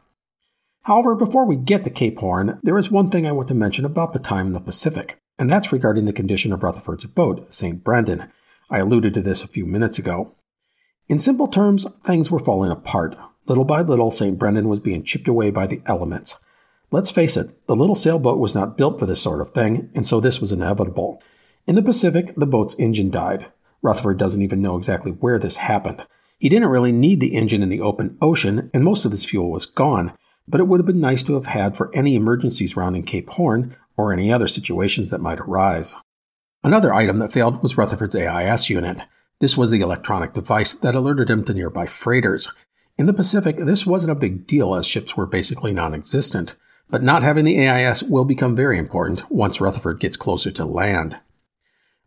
However, 0.84 1.16
before 1.16 1.46
we 1.46 1.56
get 1.56 1.84
to 1.86 1.90
Cape 1.90 2.20
Horn, 2.20 2.60
there 2.62 2.78
is 2.78 2.92
one 2.92 3.10
thing 3.10 3.26
I 3.26 3.32
want 3.32 3.48
to 3.48 3.56
mention 3.56 3.86
about 3.86 4.14
the 4.14 4.20
time 4.20 4.48
in 4.48 4.54
the 4.54 4.60
Pacific 4.60 5.20
and 5.38 5.50
that's 5.50 5.72
regarding 5.72 6.06
the 6.06 6.14
condition 6.14 6.54
of 6.54 6.64
Rutherford's 6.64 7.06
boat, 7.06 7.54
St. 7.54 7.84
Brendan. 7.84 8.32
I 8.70 8.80
alluded 8.80 9.14
to 9.16 9.22
this 9.22 9.44
a 9.44 9.48
few 9.48 9.66
minutes 9.66 10.00
ago. 10.00 10.34
In 11.08 11.20
simple 11.20 11.48
terms, 11.48 11.86
things 12.04 12.32
were 12.32 12.40
falling 12.40 12.72
apart. 12.72 13.18
Little 13.48 13.66
by 13.66 13.82
little, 13.82 14.12
St. 14.12 14.40
Brendan 14.40 14.70
was 14.70 14.80
being 14.80 15.04
chipped 15.04 15.28
away 15.28 15.52
by 15.52 15.68
the 15.68 15.82
elements. 15.86 16.40
Let's 16.96 17.12
face 17.12 17.36
it, 17.36 17.68
the 17.68 17.76
little 17.76 17.94
sailboat 17.94 18.40
was 18.40 18.56
not 18.56 18.78
built 18.78 19.00
for 19.00 19.06
this 19.06 19.22
sort 19.22 19.42
of 19.42 19.50
thing, 19.50 19.90
and 19.94 20.08
so 20.08 20.22
this 20.22 20.40
was 20.40 20.54
inevitable. 20.54 21.22
In 21.68 21.76
the 21.76 21.82
Pacific, 21.82 22.34
the 22.38 22.46
boat's 22.46 22.80
engine 22.80 23.12
died. 23.12 23.48
Rutherford 23.82 24.18
doesn't 24.18 24.42
even 24.42 24.62
know 24.62 24.78
exactly 24.78 25.12
where 25.12 25.38
this 25.38 25.58
happened. 25.58 26.06
He 26.40 26.48
didn't 26.48 26.70
really 26.70 26.94
need 26.94 27.20
the 27.20 27.36
engine 27.36 27.62
in 27.62 27.68
the 27.68 27.82
open 27.82 28.18
ocean, 28.22 28.72
and 28.74 28.82
most 28.82 29.04
of 29.04 29.12
his 29.12 29.26
fuel 29.26 29.52
was 29.52 29.66
gone, 29.66 30.14
but 30.48 30.62
it 30.62 30.70
would 30.70 30.80
have 30.80 30.86
been 30.86 31.02
nice 31.02 31.22
to 31.26 31.34
have 31.34 31.48
had 31.48 31.76
for 31.76 31.94
any 31.94 32.16
emergencies 32.16 32.78
rounding 32.78 33.04
Cape 33.04 33.30
Horn 33.32 33.76
or 33.98 34.14
any 34.14 34.32
other 34.32 34.48
situations 34.48 35.10
that 35.10 35.20
might 35.20 35.42
arise. 35.42 35.98
Another 36.64 36.94
item 36.94 37.20
that 37.20 37.34
failed 37.34 37.62
was 37.62 37.78
Rutherford's 37.78 38.16
AIS 38.16 38.70
unit. 38.70 39.00
This 39.42 39.58
was 39.58 39.70
the 39.70 39.82
electronic 39.82 40.34
device 40.34 40.74
that 40.76 40.96
alerted 40.96 41.30
him 41.30 41.44
to 41.44 41.54
nearby 41.54 41.88
freighters. 41.88 42.54
In 42.98 43.06
the 43.06 43.12
Pacific, 43.12 43.58
this 43.58 43.86
wasn't 43.86 44.14
a 44.14 44.16
big 44.16 44.48
deal 44.48 44.76
as 44.76 44.88
ships 44.88 45.18
were 45.18 45.26
basically 45.26 45.74
non 45.74 45.94
existent, 45.94 46.56
but 46.90 47.04
not 47.04 47.24
having 47.24 47.46
the 47.46 47.68
AIS 47.68 48.04
will 48.04 48.26
become 48.26 48.56
very 48.56 48.78
important 48.78 49.30
once 49.32 49.60
Rutherford 49.60 50.00
gets 50.00 50.18
closer 50.18 50.52
to 50.52 50.66
land. 50.66 51.18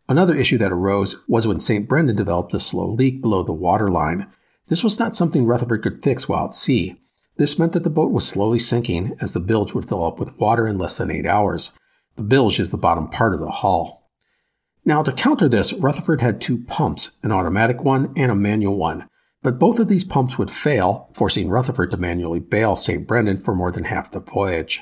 Another 0.07 0.35
issue 0.35 0.57
that 0.57 0.71
arose 0.71 1.23
was 1.27 1.47
when 1.47 1.59
St. 1.59 1.87
Brendan 1.87 2.15
developed 2.15 2.53
a 2.53 2.59
slow 2.59 2.89
leak 2.89 3.21
below 3.21 3.43
the 3.43 3.53
waterline. 3.53 4.27
This 4.67 4.83
was 4.83 4.97
not 4.97 5.15
something 5.15 5.45
Rutherford 5.45 5.83
could 5.83 6.03
fix 6.03 6.27
while 6.27 6.45
at 6.45 6.53
sea. 6.53 6.99
This 7.37 7.59
meant 7.59 7.73
that 7.73 7.83
the 7.83 7.89
boat 7.89 8.11
was 8.11 8.27
slowly 8.27 8.59
sinking 8.59 9.15
as 9.21 9.33
the 9.33 9.39
bilge 9.39 9.73
would 9.73 9.87
fill 9.87 10.03
up 10.03 10.19
with 10.19 10.37
water 10.39 10.67
in 10.67 10.77
less 10.77 10.97
than 10.97 11.11
eight 11.11 11.25
hours. 11.25 11.77
The 12.15 12.23
bilge 12.23 12.59
is 12.59 12.71
the 12.71 12.77
bottom 12.77 13.07
part 13.07 13.33
of 13.33 13.39
the 13.39 13.51
hull. 13.51 14.09
Now, 14.83 15.03
to 15.03 15.11
counter 15.11 15.47
this, 15.47 15.73
Rutherford 15.73 16.21
had 16.21 16.41
two 16.41 16.63
pumps, 16.63 17.17
an 17.21 17.31
automatic 17.31 17.83
one 17.83 18.11
and 18.17 18.31
a 18.31 18.35
manual 18.35 18.75
one. 18.75 19.07
But 19.41 19.59
both 19.59 19.79
of 19.79 19.87
these 19.87 20.03
pumps 20.03 20.37
would 20.37 20.51
fail, 20.51 21.09
forcing 21.13 21.49
Rutherford 21.49 21.91
to 21.91 21.97
manually 21.97 22.39
bail 22.39 22.75
St. 22.75 23.07
Brendan 23.07 23.37
for 23.37 23.55
more 23.55 23.71
than 23.71 23.85
half 23.85 24.11
the 24.11 24.19
voyage. 24.19 24.81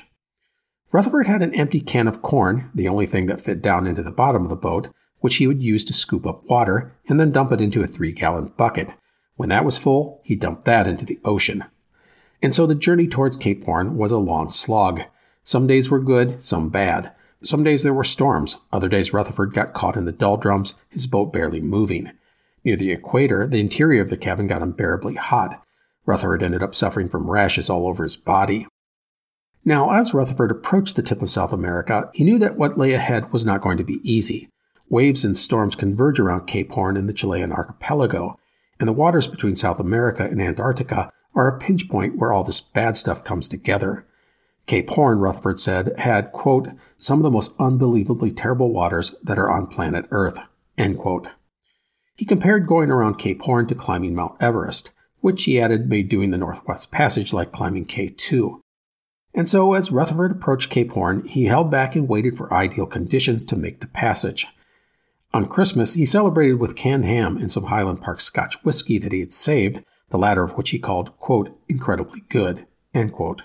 Rutherford 0.90 1.26
had 1.26 1.42
an 1.42 1.54
empty 1.54 1.80
can 1.80 2.08
of 2.08 2.22
corn, 2.22 2.70
the 2.74 2.88
only 2.88 3.06
thing 3.06 3.26
that 3.26 3.40
fit 3.40 3.62
down 3.62 3.86
into 3.86 4.02
the 4.02 4.10
bottom 4.10 4.42
of 4.42 4.48
the 4.48 4.56
boat, 4.56 4.88
which 5.20 5.36
he 5.36 5.46
would 5.46 5.62
use 5.62 5.84
to 5.84 5.92
scoop 5.92 6.26
up 6.26 6.44
water 6.48 6.96
and 7.08 7.20
then 7.20 7.30
dump 7.30 7.52
it 7.52 7.60
into 7.60 7.82
a 7.82 7.86
three 7.86 8.12
gallon 8.12 8.52
bucket. 8.56 8.88
When 9.36 9.50
that 9.50 9.64
was 9.64 9.78
full, 9.78 10.20
he 10.24 10.34
dumped 10.34 10.64
that 10.64 10.86
into 10.86 11.04
the 11.04 11.20
ocean. 11.24 11.64
And 12.42 12.54
so 12.54 12.66
the 12.66 12.74
journey 12.74 13.06
towards 13.06 13.36
Cape 13.36 13.64
Horn 13.64 13.96
was 13.96 14.12
a 14.12 14.16
long 14.16 14.50
slog. 14.50 15.02
Some 15.44 15.66
days 15.66 15.90
were 15.90 16.00
good, 16.00 16.44
some 16.44 16.68
bad. 16.68 17.12
Some 17.44 17.62
days 17.62 17.82
there 17.82 17.94
were 17.94 18.04
storms. 18.04 18.56
Other 18.72 18.88
days 18.88 19.12
Rutherford 19.12 19.52
got 19.52 19.74
caught 19.74 19.96
in 19.96 20.04
the 20.04 20.12
doldrums, 20.12 20.74
his 20.88 21.06
boat 21.06 21.32
barely 21.32 21.60
moving. 21.60 22.10
Near 22.64 22.76
the 22.76 22.92
equator, 22.92 23.46
the 23.46 23.60
interior 23.60 24.02
of 24.02 24.10
the 24.10 24.16
cabin 24.16 24.46
got 24.46 24.62
unbearably 24.62 25.14
hot. 25.14 25.62
Rutherford 26.06 26.42
ended 26.42 26.62
up 26.62 26.74
suffering 26.74 27.08
from 27.08 27.30
rashes 27.30 27.68
all 27.68 27.86
over 27.86 28.02
his 28.02 28.16
body. 28.16 28.66
Now, 29.64 29.90
as 29.90 30.14
Rutherford 30.14 30.50
approached 30.50 30.96
the 30.96 31.02
tip 31.02 31.20
of 31.20 31.30
South 31.30 31.52
America, 31.52 32.10
he 32.14 32.24
knew 32.24 32.38
that 32.38 32.56
what 32.56 32.78
lay 32.78 32.92
ahead 32.94 33.32
was 33.32 33.44
not 33.44 33.60
going 33.60 33.76
to 33.76 33.84
be 33.84 34.00
easy. 34.02 34.48
Waves 34.88 35.24
and 35.24 35.36
storms 35.36 35.74
converge 35.74 36.18
around 36.18 36.46
Cape 36.46 36.72
Horn 36.72 36.96
in 36.96 37.06
the 37.06 37.12
Chilean 37.12 37.52
archipelago, 37.52 38.38
and 38.80 38.88
the 38.88 38.94
waters 38.94 39.26
between 39.26 39.56
South 39.56 39.78
America 39.78 40.24
and 40.24 40.40
Antarctica 40.40 41.12
are 41.34 41.48
a 41.48 41.58
pinch 41.58 41.88
point 41.88 42.16
where 42.16 42.32
all 42.32 42.44
this 42.44 42.60
bad 42.60 42.96
stuff 42.96 43.22
comes 43.22 43.48
together. 43.48 44.06
Cape 44.66 44.88
Horn, 44.90 45.18
Rutherford 45.18 45.58
said, 45.60 45.98
had, 45.98 46.32
quote, 46.32 46.68
some 46.96 47.18
of 47.18 47.22
the 47.22 47.30
most 47.30 47.54
unbelievably 47.58 48.32
terrible 48.32 48.72
waters 48.72 49.14
that 49.22 49.38
are 49.38 49.50
on 49.50 49.66
planet 49.66 50.06
Earth, 50.10 50.38
end 50.76 50.98
quote. 50.98 51.28
He 52.18 52.24
compared 52.24 52.66
going 52.66 52.90
around 52.90 53.14
Cape 53.14 53.40
Horn 53.42 53.68
to 53.68 53.76
climbing 53.76 54.16
Mount 54.16 54.42
Everest, 54.42 54.90
which 55.20 55.44
he 55.44 55.60
added 55.60 55.88
made 55.88 56.08
doing 56.08 56.32
the 56.32 56.36
Northwest 56.36 56.90
Passage 56.90 57.32
like 57.32 57.52
climbing 57.52 57.86
K2. 57.86 58.58
And 59.34 59.48
so, 59.48 59.74
as 59.74 59.92
Rutherford 59.92 60.32
approached 60.32 60.68
Cape 60.68 60.90
Horn, 60.90 61.24
he 61.24 61.44
held 61.44 61.70
back 61.70 61.94
and 61.94 62.08
waited 62.08 62.36
for 62.36 62.52
ideal 62.52 62.86
conditions 62.86 63.44
to 63.44 63.56
make 63.56 63.78
the 63.78 63.86
passage. 63.86 64.48
On 65.32 65.46
Christmas, 65.46 65.94
he 65.94 66.04
celebrated 66.04 66.54
with 66.54 66.74
canned 66.74 67.04
ham 67.04 67.36
and 67.36 67.52
some 67.52 67.66
Highland 67.66 68.02
Park 68.02 68.20
Scotch 68.20 68.56
whiskey 68.64 68.98
that 68.98 69.12
he 69.12 69.20
had 69.20 69.32
saved, 69.32 69.84
the 70.10 70.18
latter 70.18 70.42
of 70.42 70.56
which 70.56 70.70
he 70.70 70.80
called, 70.80 71.16
quote, 71.18 71.56
incredibly 71.68 72.22
good, 72.28 72.66
end 72.92 73.12
quote. 73.12 73.42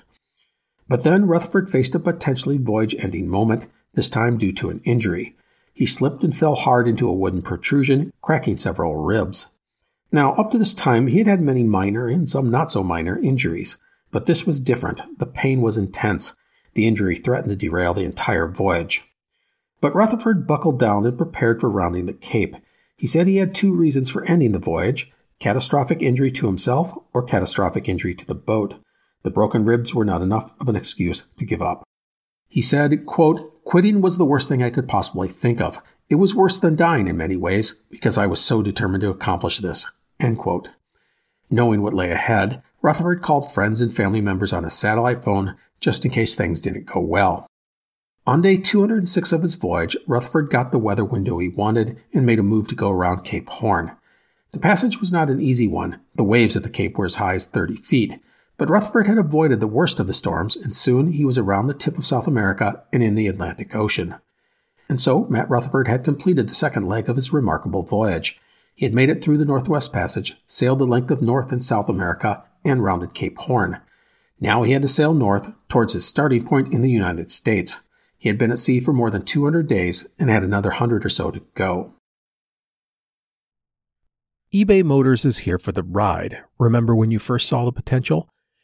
But 0.87 1.03
then 1.03 1.27
Rutherford 1.27 1.69
faced 1.69 1.93
a 1.93 1.99
potentially 1.99 2.57
voyage 2.57 2.95
ending 2.97 3.27
moment, 3.27 3.69
this 3.93 4.09
time 4.09 4.39
due 4.39 4.53
to 4.53 4.71
an 4.71 4.81
injury. 4.83 5.35
He 5.73 5.85
slipped 5.85 6.23
and 6.23 6.35
fell 6.35 6.55
hard 6.55 6.87
into 6.87 7.09
a 7.09 7.13
wooden 7.13 7.41
protrusion, 7.41 8.13
cracking 8.21 8.57
several 8.57 8.95
ribs. 8.95 9.47
Now, 10.11 10.33
up 10.33 10.51
to 10.51 10.59
this 10.59 10.75
time, 10.75 11.07
he 11.07 11.17
had 11.17 11.27
had 11.27 11.41
many 11.41 11.63
minor 11.63 12.07
and 12.07 12.29
some 12.29 12.51
not 12.51 12.69
so 12.69 12.83
minor 12.83 13.17
injuries, 13.17 13.77
but 14.11 14.25
this 14.25 14.45
was 14.45 14.59
different. 14.59 15.01
The 15.17 15.25
pain 15.25 15.61
was 15.61 15.77
intense. 15.77 16.35
The 16.75 16.87
injury 16.87 17.15
threatened 17.15 17.49
to 17.49 17.55
derail 17.55 17.93
the 17.93 18.03
entire 18.03 18.47
voyage. 18.47 19.03
But 19.81 19.95
Rutherford 19.95 20.47
buckled 20.47 20.79
down 20.79 21.05
and 21.05 21.17
prepared 21.17 21.59
for 21.59 21.69
rounding 21.69 22.05
the 22.05 22.13
Cape. 22.13 22.55
He 22.95 23.07
said 23.07 23.27
he 23.27 23.37
had 23.37 23.53
two 23.55 23.73
reasons 23.73 24.09
for 24.09 24.23
ending 24.25 24.51
the 24.51 24.59
voyage 24.59 25.11
catastrophic 25.39 26.01
injury 26.01 26.31
to 26.31 26.45
himself 26.45 26.93
or 27.11 27.21
catastrophic 27.21 27.89
injury 27.89 28.15
to 28.15 28.25
the 28.25 28.35
boat. 28.35 28.75
The 29.23 29.29
broken 29.29 29.65
ribs 29.65 29.93
were 29.93 30.05
not 30.05 30.21
enough 30.21 30.53
of 30.59 30.69
an 30.69 30.75
excuse 30.77 31.25
to 31.37 31.43
give 31.43 31.61
up. 31.61 31.83
He 32.47 32.61
said, 32.61 33.05
quote, 33.05 33.52
Quitting 33.65 34.01
was 34.01 34.17
the 34.17 34.25
worst 34.25 34.49
thing 34.49 34.61
I 34.61 34.69
could 34.69 34.87
possibly 34.87 35.27
think 35.27 35.61
of. 35.61 35.81
It 36.09 36.15
was 36.15 36.35
worse 36.35 36.59
than 36.59 36.75
dying 36.75 37.07
in 37.07 37.17
many 37.17 37.35
ways 37.35 37.81
because 37.89 38.17
I 38.17 38.27
was 38.27 38.41
so 38.41 38.61
determined 38.61 39.01
to 39.01 39.09
accomplish 39.09 39.59
this. 39.59 39.89
Knowing 41.49 41.81
what 41.81 41.93
lay 41.93 42.11
ahead, 42.11 42.61
Rutherford 42.81 43.21
called 43.21 43.51
friends 43.51 43.81
and 43.81 43.95
family 43.95 44.21
members 44.21 44.53
on 44.53 44.65
a 44.65 44.69
satellite 44.69 45.23
phone 45.23 45.55
just 45.79 46.05
in 46.05 46.11
case 46.11 46.35
things 46.35 46.61
didn't 46.61 46.85
go 46.85 46.99
well. 46.99 47.47
On 48.25 48.41
day 48.41 48.57
206 48.57 49.31
of 49.33 49.41
his 49.41 49.55
voyage, 49.55 49.97
Rutherford 50.07 50.49
got 50.49 50.71
the 50.71 50.79
weather 50.79 51.03
window 51.03 51.39
he 51.39 51.49
wanted 51.49 52.01
and 52.13 52.25
made 52.25 52.39
a 52.39 52.43
move 52.43 52.67
to 52.69 52.75
go 52.75 52.89
around 52.89 53.23
Cape 53.23 53.49
Horn. 53.49 53.91
The 54.51 54.59
passage 54.59 54.99
was 54.99 55.11
not 55.11 55.29
an 55.29 55.41
easy 55.41 55.67
one. 55.67 55.99
The 56.15 56.23
waves 56.23 56.55
at 56.55 56.63
the 56.63 56.69
Cape 56.69 56.97
were 56.97 57.05
as 57.05 57.15
high 57.15 57.33
as 57.33 57.45
30 57.45 57.75
feet, 57.75 58.19
but 58.63 58.69
Rutherford 58.69 59.07
had 59.07 59.17
avoided 59.17 59.59
the 59.59 59.67
worst 59.67 59.99
of 59.99 60.07
the 60.07 60.13
storms, 60.13 60.55
and 60.55 60.73
soon 60.73 61.11
he 61.11 61.25
was 61.25 61.37
around 61.37 61.67
the 61.67 61.73
tip 61.73 61.97
of 61.97 62.05
South 62.05 62.27
America 62.27 62.81
and 62.93 63.03
in 63.03 63.15
the 63.15 63.27
Atlantic 63.27 63.75
Ocean. 63.75 64.15
And 64.87 65.01
so, 65.01 65.25
Matt 65.25 65.49
Rutherford 65.49 65.89
had 65.89 66.05
completed 66.05 66.47
the 66.47 66.55
second 66.55 66.87
leg 66.87 67.09
of 67.09 67.17
his 67.17 67.33
remarkable 67.33 67.83
voyage. 67.83 68.39
He 68.73 68.85
had 68.85 68.93
made 68.93 69.09
it 69.09 69.21
through 69.21 69.37
the 69.39 69.43
Northwest 69.43 69.91
Passage, 69.91 70.37
sailed 70.45 70.79
the 70.79 70.87
length 70.87 71.11
of 71.11 71.21
North 71.21 71.51
and 71.51 71.61
South 71.61 71.89
America, 71.89 72.41
and 72.63 72.81
rounded 72.81 73.13
Cape 73.13 73.37
Horn. 73.37 73.81
Now 74.39 74.63
he 74.63 74.71
had 74.71 74.83
to 74.83 74.87
sail 74.87 75.13
north 75.13 75.51
towards 75.67 75.91
his 75.91 76.05
starting 76.05 76.45
point 76.47 76.73
in 76.73 76.81
the 76.81 76.89
United 76.89 77.29
States. 77.29 77.89
He 78.17 78.29
had 78.29 78.37
been 78.37 78.51
at 78.51 78.59
sea 78.59 78.79
for 78.79 78.93
more 78.93 79.11
than 79.11 79.25
200 79.25 79.67
days 79.67 80.07
and 80.17 80.29
had 80.29 80.43
another 80.43 80.71
hundred 80.71 81.05
or 81.05 81.09
so 81.09 81.31
to 81.31 81.41
go. 81.53 81.95
eBay 84.53 84.85
Motors 84.85 85.25
is 85.25 85.39
here 85.39 85.59
for 85.59 85.73
the 85.73 85.83
ride. 85.83 86.37
Remember 86.57 86.95
when 86.95 87.11
you 87.11 87.19
first 87.19 87.49
saw 87.49 87.65
the 87.65 87.73
potential? 87.73 88.29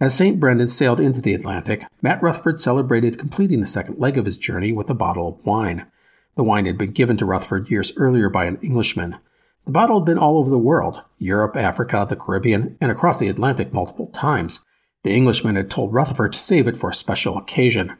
As 0.00 0.14
St. 0.14 0.40
Brendan 0.40 0.68
sailed 0.68 0.98
into 0.98 1.20
the 1.20 1.34
Atlantic, 1.34 1.84
Matt 2.02 2.20
Rutherford 2.20 2.58
celebrated 2.58 3.18
completing 3.18 3.60
the 3.60 3.66
second 3.66 3.98
leg 3.98 4.18
of 4.18 4.24
his 4.24 4.38
journey 4.38 4.72
with 4.72 4.90
a 4.90 4.94
bottle 4.94 5.28
of 5.28 5.46
wine. 5.46 5.86
The 6.36 6.42
wine 6.42 6.66
had 6.66 6.76
been 6.76 6.90
given 6.90 7.16
to 7.18 7.24
Rutherford 7.24 7.70
years 7.70 7.92
earlier 7.96 8.28
by 8.28 8.46
an 8.46 8.58
Englishman. 8.60 9.16
The 9.66 9.70
bottle 9.70 10.00
had 10.00 10.06
been 10.06 10.18
all 10.18 10.38
over 10.38 10.50
the 10.50 10.58
world 10.58 11.00
Europe, 11.18 11.56
Africa, 11.56 12.04
the 12.08 12.16
Caribbean, 12.16 12.76
and 12.80 12.90
across 12.90 13.20
the 13.20 13.28
Atlantic 13.28 13.72
multiple 13.72 14.08
times. 14.08 14.64
The 15.04 15.12
Englishman 15.14 15.54
had 15.54 15.70
told 15.70 15.92
Rutherford 15.92 16.32
to 16.32 16.38
save 16.38 16.66
it 16.66 16.76
for 16.76 16.90
a 16.90 16.94
special 16.94 17.38
occasion. 17.38 17.96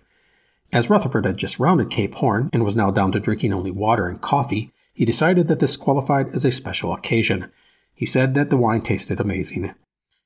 As 0.73 0.91
Rutherford 0.91 1.25
had 1.25 1.37
just 1.37 1.61
rounded 1.61 1.91
Cape 1.91 2.17
Horn 2.17 2.51
and 2.53 2.65
was 2.65 2.75
now 2.75 2.91
down 2.91 3.13
to 3.13 3.21
drinking 3.21 3.53
only 3.53 3.71
water 3.71 4.09
and 4.09 4.21
coffee, 4.21 4.73
he 4.93 5.05
decided 5.05 5.47
that 5.47 5.61
this 5.61 5.77
qualified 5.77 6.35
as 6.35 6.45
a 6.45 6.51
special 6.51 6.93
occasion. 6.93 7.51
He 7.95 8.05
said 8.05 8.35
that 8.35 8.51
the 8.51 8.57
wine 8.57 8.83
tasted 8.83 9.21
amazing. 9.21 9.75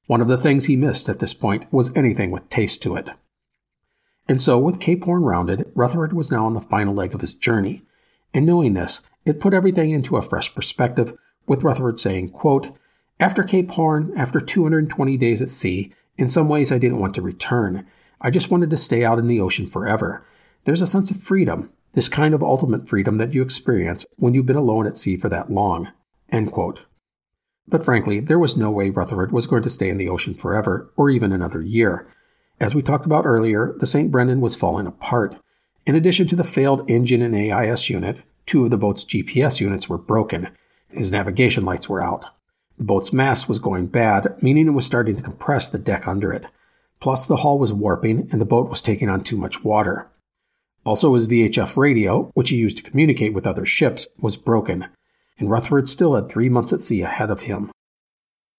One 0.09 0.23
of 0.23 0.29
the 0.29 0.39
things 0.39 0.65
he 0.65 0.75
missed 0.75 1.11
at 1.11 1.19
this 1.19 1.35
point 1.35 1.71
was 1.71 1.95
anything 1.95 2.31
with 2.31 2.49
taste 2.49 2.83
to 2.83 2.97
it. 2.97 3.11
And 4.27 4.41
so, 4.41 4.59
with 4.59 4.81
Cape 4.81 5.05
Horn 5.05 5.23
rounded, 5.23 5.71
Rutherford 5.75 6.15
was 6.15 6.31
now 6.31 6.47
on 6.47 6.55
the 6.55 6.63
final 6.63 6.95
leg 6.95 7.15
of 7.15 7.21
his 7.21 7.35
journey. 7.35 7.83
And 8.33 8.47
knowing 8.47 8.73
this, 8.73 9.07
it 9.27 9.39
put 9.39 9.53
everything 9.53 9.91
into 9.91 10.17
a 10.17 10.23
fresh 10.23 10.55
perspective, 10.55 11.13
with 11.47 11.63
Rutherford 11.63 12.01
saying, 12.01 12.31
quote, 12.31 12.75
After 13.21 13.43
Cape 13.43 13.71
Horn, 13.73 14.15
after 14.17 14.41
220 14.41 15.19
days 15.19 15.43
at 15.43 15.51
sea, 15.51 15.93
in 16.17 16.31
some 16.31 16.49
ways 16.49 16.73
I 16.73 16.79
didn't 16.79 17.01
want 17.01 17.15
to 17.17 17.23
return. 17.23 17.87
I 18.19 18.31
just 18.31 18.51
wanted 18.51 18.71
to 18.71 18.79
stay 18.79 19.05
out 19.05 19.19
in 19.19 19.27
the 19.27 19.41
ocean 19.43 19.69
forever. 19.69 20.25
There's 20.65 20.83
a 20.83 20.87
sense 20.87 21.11
of 21.11 21.23
freedom, 21.23 21.71
this 21.93 22.09
kind 22.09 22.33
of 22.33 22.43
ultimate 22.43 22.89
freedom 22.89 23.19
that 23.19 23.35
you 23.35 23.43
experience 23.43 24.07
when 24.17 24.33
you've 24.33 24.47
been 24.47 24.57
alone 24.57 24.87
at 24.87 24.97
sea 24.97 25.19
for 25.19 25.29
that 25.29 25.51
long. 25.53 25.93
End 26.31 26.51
quote. 26.51 26.81
But 27.71 27.85
frankly, 27.85 28.21
there 28.21 28.39
was 28.39 28.57
no 28.57 28.71
way 28.71 28.91
Rutherford 28.91 29.31
was 29.31 29.47
going 29.47 29.63
to 29.63 29.71
stay 29.71 29.91
in 29.91 29.99
the 29.99 30.09
ocean 30.09 30.35
forever, 30.35 30.91
or 30.97 31.11
even 31.11 31.33
another 31.33 31.61
year. 31.61 32.09
As 32.61 32.75
we 32.75 32.83
talked 32.83 33.07
about 33.07 33.27
earlier, 33.27 33.75
the 33.79 33.87
St. 33.87 34.11
Brendan 34.11 34.41
was 34.41 34.57
falling 34.57 34.87
apart. 34.87 35.37
In 35.87 35.95
addition 35.95 36.27
to 36.29 36.37
the 36.37 36.45
failed 36.45 36.91
engine 36.91 37.23
and 37.23 37.35
AIS 37.35 37.89
unit, 37.89 38.19
two 38.47 38.65
of 38.65 38.71
the 38.71 38.79
boat's 38.79 39.05
GPS 39.05 39.61
units 39.61 39.89
were 39.89 39.99
broken. 39.99 40.49
His 40.89 41.13
navigation 41.13 41.65
lights 41.65 41.89
were 41.89 42.03
out. 42.03 42.25
The 42.79 42.85
boat's 42.85 43.13
mast 43.13 43.49
was 43.49 43.59
going 43.59 43.87
bad, 43.89 44.37
meaning 44.43 44.67
it 44.67 44.73
was 44.73 44.87
starting 44.87 45.17
to 45.17 45.23
compress 45.23 45.69
the 45.69 45.79
deck 45.79 46.09
under 46.09 46.33
it. 46.33 46.47
Plus, 47.01 47.27
the 47.27 47.37
hull 47.37 47.59
was 47.59 47.73
warping 47.73 48.29
and 48.33 48.41
the 48.41 48.47
boat 48.47 48.69
was 48.69 48.83
taking 48.83 49.09
on 49.09 49.23
too 49.23 49.37
much 49.37 49.63
water. 49.63 50.09
Also, 50.85 51.15
his 51.15 51.27
VHF 51.27 51.77
radio, 51.77 52.31
which 52.35 52.51
he 52.51 52.57
used 52.57 52.79
to 52.79 52.83
communicate 52.83 53.35
with 53.35 53.47
other 53.47 53.67
ships, 53.67 54.07
was 54.21 54.37
broken, 54.37 54.87
and 55.39 55.51
Rutherford 55.51 55.89
still 55.89 56.15
had 56.15 56.29
three 56.29 56.49
months 56.49 56.73
at 56.73 56.81
sea 56.81 57.03
ahead 57.03 57.31
of 57.31 57.43
him. 57.43 57.71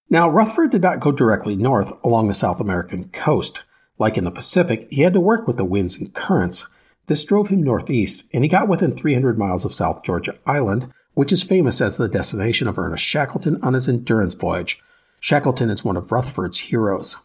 Now, 0.09 0.29
Rutherford 0.29 0.71
did 0.71 0.81
not 0.81 0.99
go 0.99 1.11
directly 1.11 1.55
north 1.55 1.91
along 2.03 2.27
the 2.27 2.33
South 2.33 2.59
American 2.59 3.09
coast. 3.09 3.63
Like 3.99 4.17
in 4.17 4.23
the 4.23 4.31
Pacific, 4.31 4.87
he 4.89 5.01
had 5.01 5.13
to 5.13 5.19
work 5.19 5.45
with 5.45 5.57
the 5.57 5.65
winds 5.65 5.97
and 5.97 6.13
currents. 6.13 6.67
This 7.07 7.23
drove 7.23 7.49
him 7.49 7.61
northeast, 7.61 8.23
and 8.33 8.43
he 8.43 8.47
got 8.47 8.67
within 8.67 8.95
300 8.95 9.37
miles 9.37 9.65
of 9.65 9.73
South 9.73 10.03
Georgia 10.03 10.37
Island, 10.45 10.91
which 11.13 11.31
is 11.31 11.43
famous 11.43 11.81
as 11.81 11.97
the 11.97 12.07
destination 12.07 12.67
of 12.67 12.79
Ernest 12.79 13.03
Shackleton 13.03 13.61
on 13.61 13.73
his 13.73 13.89
endurance 13.89 14.35
voyage. 14.35 14.81
Shackleton 15.19 15.69
is 15.69 15.83
one 15.83 15.97
of 15.97 16.11
Rutherford's 16.11 16.59
heroes. 16.59 17.17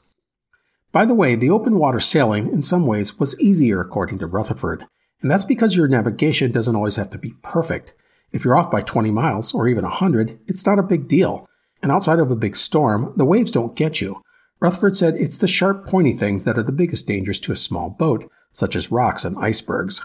By 0.91 1.05
the 1.05 1.15
way, 1.15 1.37
the 1.37 1.51
open 1.51 1.79
water 1.79 2.01
sailing, 2.01 2.49
in 2.49 2.63
some 2.63 2.87
ways, 2.87 3.19
was 3.19 3.39
easier 3.41 3.81
according 3.81 4.19
to 4.19 4.27
Rutherford, 4.27 4.87
and 5.23 5.31
that's 5.31 5.45
because 5.45 5.77
your 5.77 5.89
navigation 5.89 6.53
doesn't 6.53 6.77
always 6.77 6.97
have 6.97 7.09
to 7.11 7.19
be 7.19 7.35
perfect. 7.43 7.95
If 8.35 8.45
you're 8.45 8.57
off 8.57 8.69
by 8.69 8.81
20 8.81 9.13
miles, 9.13 9.55
or 9.55 9.69
even 9.69 9.85
100, 9.85 10.41
it's 10.49 10.67
not 10.67 10.81
a 10.81 10.83
big 10.83 11.07
deal, 11.07 11.49
and 11.81 11.93
outside 11.93 12.19
of 12.19 12.33
a 12.33 12.37
big 12.37 12.57
storm, 12.57 13.13
the 13.17 13.25
waves 13.25 13.53
don't 13.53 13.77
get 13.77 14.01
you. 14.01 14.23
Rutherford 14.61 14.97
said 14.97 15.15
it's 15.15 15.39
the 15.39 15.47
sharp, 15.47 15.87
pointy 15.87 16.13
things 16.13 16.43
that 16.43 16.59
are 16.59 16.65
the 16.65 16.73
biggest 16.73 17.07
dangers 17.07 17.39
to 17.39 17.53
a 17.53 17.57
small 17.57 17.91
boat, 17.91 18.29
such 18.51 18.75
as 18.75 18.91
rocks 18.91 19.25
and 19.25 19.39
icebergs. 19.39 20.05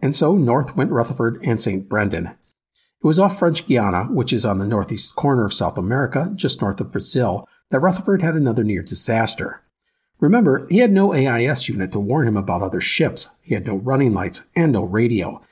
And 0.00 0.14
so 0.14 0.36
north 0.36 0.76
went 0.76 0.92
Rutherford 0.92 1.40
and 1.42 1.60
St. 1.60 1.88
Brendan. 1.88 2.26
It 2.28 2.36
was 3.02 3.18
off 3.18 3.40
French 3.40 3.66
Guiana, 3.66 4.04
which 4.04 4.32
is 4.32 4.46
on 4.46 4.60
the 4.60 4.64
northeast 4.64 5.16
corner 5.16 5.44
of 5.44 5.52
South 5.52 5.76
America, 5.76 6.30
just 6.36 6.62
north 6.62 6.80
of 6.80 6.92
Brazil, 6.92 7.48
that 7.70 7.80
Rutherford 7.80 8.22
had 8.22 8.36
another 8.36 8.62
near 8.62 8.82
disaster. 8.82 9.62
Remember, 10.20 10.68
he 10.70 10.78
had 10.78 10.92
no 10.92 11.12
AIS 11.12 11.68
unit 11.68 11.90
to 11.90 11.98
warn 11.98 12.28
him 12.28 12.36
about 12.36 12.62
other 12.62 12.80
ships. 12.80 13.30
He 13.40 13.54
had 13.54 13.66
no 13.66 13.74
running 13.74 14.14
lights 14.14 14.46
and 14.54 14.70
no 14.70 14.84
radio. 14.84 15.42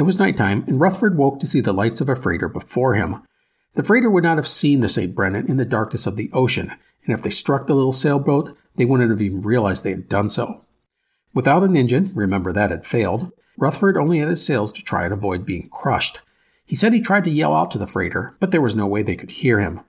It 0.00 0.04
was 0.04 0.18
nighttime, 0.18 0.64
and 0.66 0.80
Rutherford 0.80 1.18
woke 1.18 1.40
to 1.40 1.46
see 1.46 1.60
the 1.60 1.74
lights 1.74 2.00
of 2.00 2.08
a 2.08 2.16
freighter 2.16 2.48
before 2.48 2.94
him. 2.94 3.22
The 3.74 3.82
freighter 3.82 4.08
would 4.10 4.24
not 4.24 4.38
have 4.38 4.46
seen 4.48 4.80
the 4.80 4.88
St. 4.88 5.14
Brendan 5.14 5.46
in 5.46 5.58
the 5.58 5.66
darkness 5.66 6.06
of 6.06 6.16
the 6.16 6.30
ocean, 6.32 6.72
and 7.04 7.12
if 7.12 7.22
they 7.22 7.28
struck 7.28 7.66
the 7.66 7.74
little 7.74 7.92
sailboat, 7.92 8.56
they 8.76 8.86
wouldn't 8.86 9.10
have 9.10 9.20
even 9.20 9.42
realized 9.42 9.84
they 9.84 9.90
had 9.90 10.08
done 10.08 10.30
so. 10.30 10.64
Without 11.34 11.62
an 11.62 11.76
engine, 11.76 12.12
remember 12.14 12.50
that 12.50 12.70
had 12.70 12.86
failed, 12.86 13.30
Rutherford 13.58 13.98
only 13.98 14.20
had 14.20 14.30
his 14.30 14.42
sails 14.42 14.72
to 14.72 14.82
try 14.82 15.04
and 15.04 15.12
avoid 15.12 15.44
being 15.44 15.68
crushed. 15.68 16.22
He 16.64 16.76
said 16.76 16.94
he 16.94 17.02
tried 17.02 17.24
to 17.24 17.30
yell 17.30 17.54
out 17.54 17.70
to 17.72 17.78
the 17.78 17.86
freighter, 17.86 18.34
but 18.40 18.52
there 18.52 18.62
was 18.62 18.74
no 18.74 18.86
way 18.86 19.02
they 19.02 19.16
could 19.16 19.30
hear 19.30 19.60
him. 19.60 19.80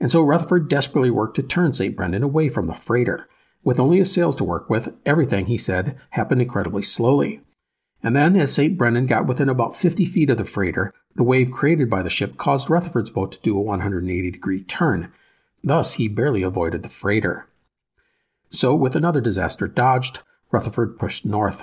And 0.00 0.10
so 0.10 0.20
Rutherford 0.20 0.68
desperately 0.68 1.12
worked 1.12 1.36
to 1.36 1.44
turn 1.44 1.72
St. 1.74 1.94
Brendan 1.94 2.24
away 2.24 2.48
from 2.48 2.66
the 2.66 2.74
freighter. 2.74 3.28
With 3.62 3.78
only 3.78 3.98
his 3.98 4.12
sails 4.12 4.34
to 4.34 4.42
work 4.42 4.68
with, 4.68 4.92
everything, 5.06 5.46
he 5.46 5.58
said, 5.58 5.96
happened 6.10 6.42
incredibly 6.42 6.82
slowly. 6.82 7.40
And 8.04 8.14
then, 8.14 8.36
as 8.36 8.54
St. 8.54 8.76
Brendan 8.76 9.06
got 9.06 9.26
within 9.26 9.48
about 9.48 9.74
50 9.74 10.04
feet 10.04 10.28
of 10.28 10.36
the 10.36 10.44
freighter, 10.44 10.92
the 11.16 11.22
wave 11.22 11.50
created 11.50 11.88
by 11.88 12.02
the 12.02 12.10
ship 12.10 12.36
caused 12.36 12.68
Rutherford's 12.68 13.08
boat 13.08 13.32
to 13.32 13.40
do 13.40 13.56
a 13.56 13.62
180 13.62 14.30
degree 14.30 14.62
turn. 14.62 15.10
Thus, 15.62 15.94
he 15.94 16.06
barely 16.06 16.42
avoided 16.42 16.82
the 16.82 16.90
freighter. 16.90 17.46
So, 18.50 18.74
with 18.74 18.94
another 18.94 19.22
disaster 19.22 19.66
dodged, 19.66 20.20
Rutherford 20.52 20.98
pushed 20.98 21.24
north. 21.24 21.62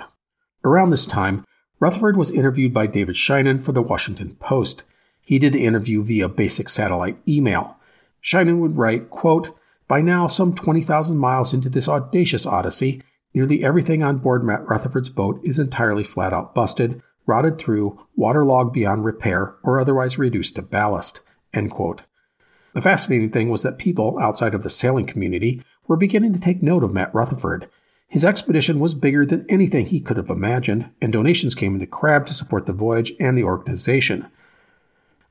Around 0.64 0.90
this 0.90 1.06
time, 1.06 1.46
Rutherford 1.80 2.18
was 2.18 2.32
interviewed 2.32 2.74
by 2.74 2.88
David 2.88 3.16
Sheinin 3.16 3.62
for 3.62 3.72
the 3.72 3.84
Washington 3.84 4.36
Post. 4.40 4.84
He 5.22 5.38
did 5.38 5.54
the 5.54 5.64
interview 5.64 6.04
via 6.04 6.28
basic 6.28 6.70
satellite 6.70 7.18
email. 7.28 7.78
Sheinin 8.24 8.60
would 8.60 8.78
write, 8.78 9.12
quote, 9.12 9.56
by 9.88 10.02
now, 10.02 10.26
some 10.26 10.56
20,000 10.56 11.18
miles 11.18 11.54
into 11.54 11.70
this 11.70 11.88
audacious 11.88 12.48
odyssey, 12.48 13.04
nearly 13.34 13.63
everything 13.63 14.04
on 14.04 14.17
board 14.17 14.44
Matt 14.44 14.67
Rutherford's 14.67 15.10
boat 15.10 15.39
is 15.44 15.60
entirely 15.60 16.04
flat 16.04 16.34
out 16.34 16.54
busted, 16.54 17.02
rotted 17.26 17.58
through, 17.58 18.00
waterlogged 18.15 18.74
beyond 18.74 19.06
repair, 19.06 19.56
or 19.63 19.80
otherwise 19.80 20.17
reduced 20.17 20.56
to 20.56 20.62
ballast. 20.62 21.22
The 21.54 22.82
fascinating 22.82 23.32
thing 23.32 23.50
was 23.50 23.63
that 23.63 23.78
people 23.78 24.17
outside 24.20 24.54
of 24.54 24.63
the 24.63 24.70
sailing 24.70 25.06
community 25.06 25.63
were 25.88 25.98
beginning 25.98 26.34
to 26.34 26.39
take 26.39 26.63
note 26.63 26.84
of 26.84 26.94
Matt 26.94 27.13
Rutherford. 27.13 27.70
His 28.08 28.26
expedition 28.26 28.80
was 28.80 28.94
bigger 28.94 29.26
than 29.26 29.46
anything 29.50 29.86
he 29.86 30.02
could 30.02 30.17
have 30.17 30.30
imagined, 30.30 30.89
and 31.02 31.13
donations 31.13 31.56
came 31.56 31.74
into 31.74 31.88
crab 31.88 32.26
to 32.28 32.34
support 32.34 32.65
the 32.65 32.74
voyage 32.74 33.13
and 33.20 33.38
the 33.38 33.44
organization. 33.44 34.28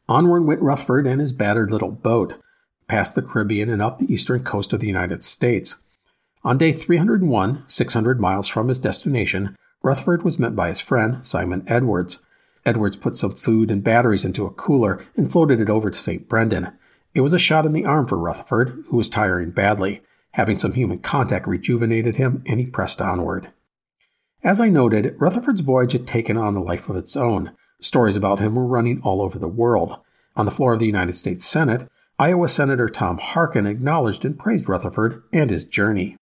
Onward 0.08 0.44
went 0.44 0.62
Rutherford 0.62 1.06
and 1.06 1.20
his 1.20 1.32
battered 1.32 1.70
little 1.70 1.90
boat 1.90 2.34
past 2.88 3.14
the 3.14 3.22
Caribbean 3.22 3.70
and 3.70 3.80
up 3.80 3.98
the 3.98 4.12
eastern 4.12 4.42
coast 4.42 4.72
of 4.72 4.80
the 4.80 4.86
United 4.86 5.22
States. 5.22 5.84
On 6.42 6.57
day 6.57 6.72
301, 6.72 7.64
600 7.66 8.18
miles 8.18 8.48
from 8.48 8.68
his 8.68 8.79
destination, 8.79 9.55
Rutherford 9.83 10.22
was 10.22 10.38
met 10.38 10.57
by 10.57 10.68
his 10.68 10.81
friend, 10.81 11.24
Simon 11.24 11.64
Edwards. 11.66 12.24
Edwards 12.64 12.96
put 12.96 13.14
some 13.14 13.35
food 13.35 13.70
and 13.70 13.85
batteries 13.85 14.24
into 14.24 14.46
a 14.46 14.50
cooler 14.50 15.05
and 15.16 15.31
floated 15.31 15.61
it 15.61 15.68
over 15.68 15.90
to 15.90 15.98
St. 15.98 16.29
Brendan. 16.29 16.72
It 17.14 17.20
was 17.20 17.35
a 17.35 17.38
shot 17.38 17.66
in 17.66 17.74
the 17.74 17.85
arm 17.85 18.07
for 18.07 18.18
Rutherford, 18.18 18.85
who 18.88 18.96
was 18.96 19.11
tiring 19.11 19.50
badly. 19.50 20.00
Having 20.33 20.59
some 20.59 20.72
human 20.72 21.00
contact 21.00 21.46
rejuvenated 21.46 22.16
him, 22.16 22.42
and 22.46 22.59
he 22.59 22.66
pressed 22.66 23.03
onward. 23.03 23.50
As 24.42 24.62
I 24.62 24.70
noted, 24.70 25.16
Rutherford's 25.18 25.61
voyage 25.61 25.92
had 25.92 26.07
taken 26.07 26.38
on 26.38 26.57
a 26.57 26.62
life 26.62 26.88
of 26.88 26.96
its 26.96 27.16
own. 27.16 27.53
Stories 27.83 28.16
about 28.16 28.38
him 28.38 28.55
were 28.55 28.66
running 28.66 29.03
all 29.03 29.20
over 29.20 29.38
the 29.38 29.48
world. 29.48 29.98
On 30.37 30.46
the 30.46 30.50
floor 30.50 30.72
of 30.72 30.79
the 30.79 30.87
United 30.87 31.16
States 31.16 31.44
Senate, 31.44 31.87
Iowa 32.18 32.48
Senator 32.48 32.88
Tom 32.88 33.18
Harkin 33.18 33.66
acknowledged 33.66 34.24
and 34.24 34.38
praised 34.38 34.68
Rutherford 34.68 35.22
and 35.33 35.50
his 35.50 35.66
journey. 35.66 36.16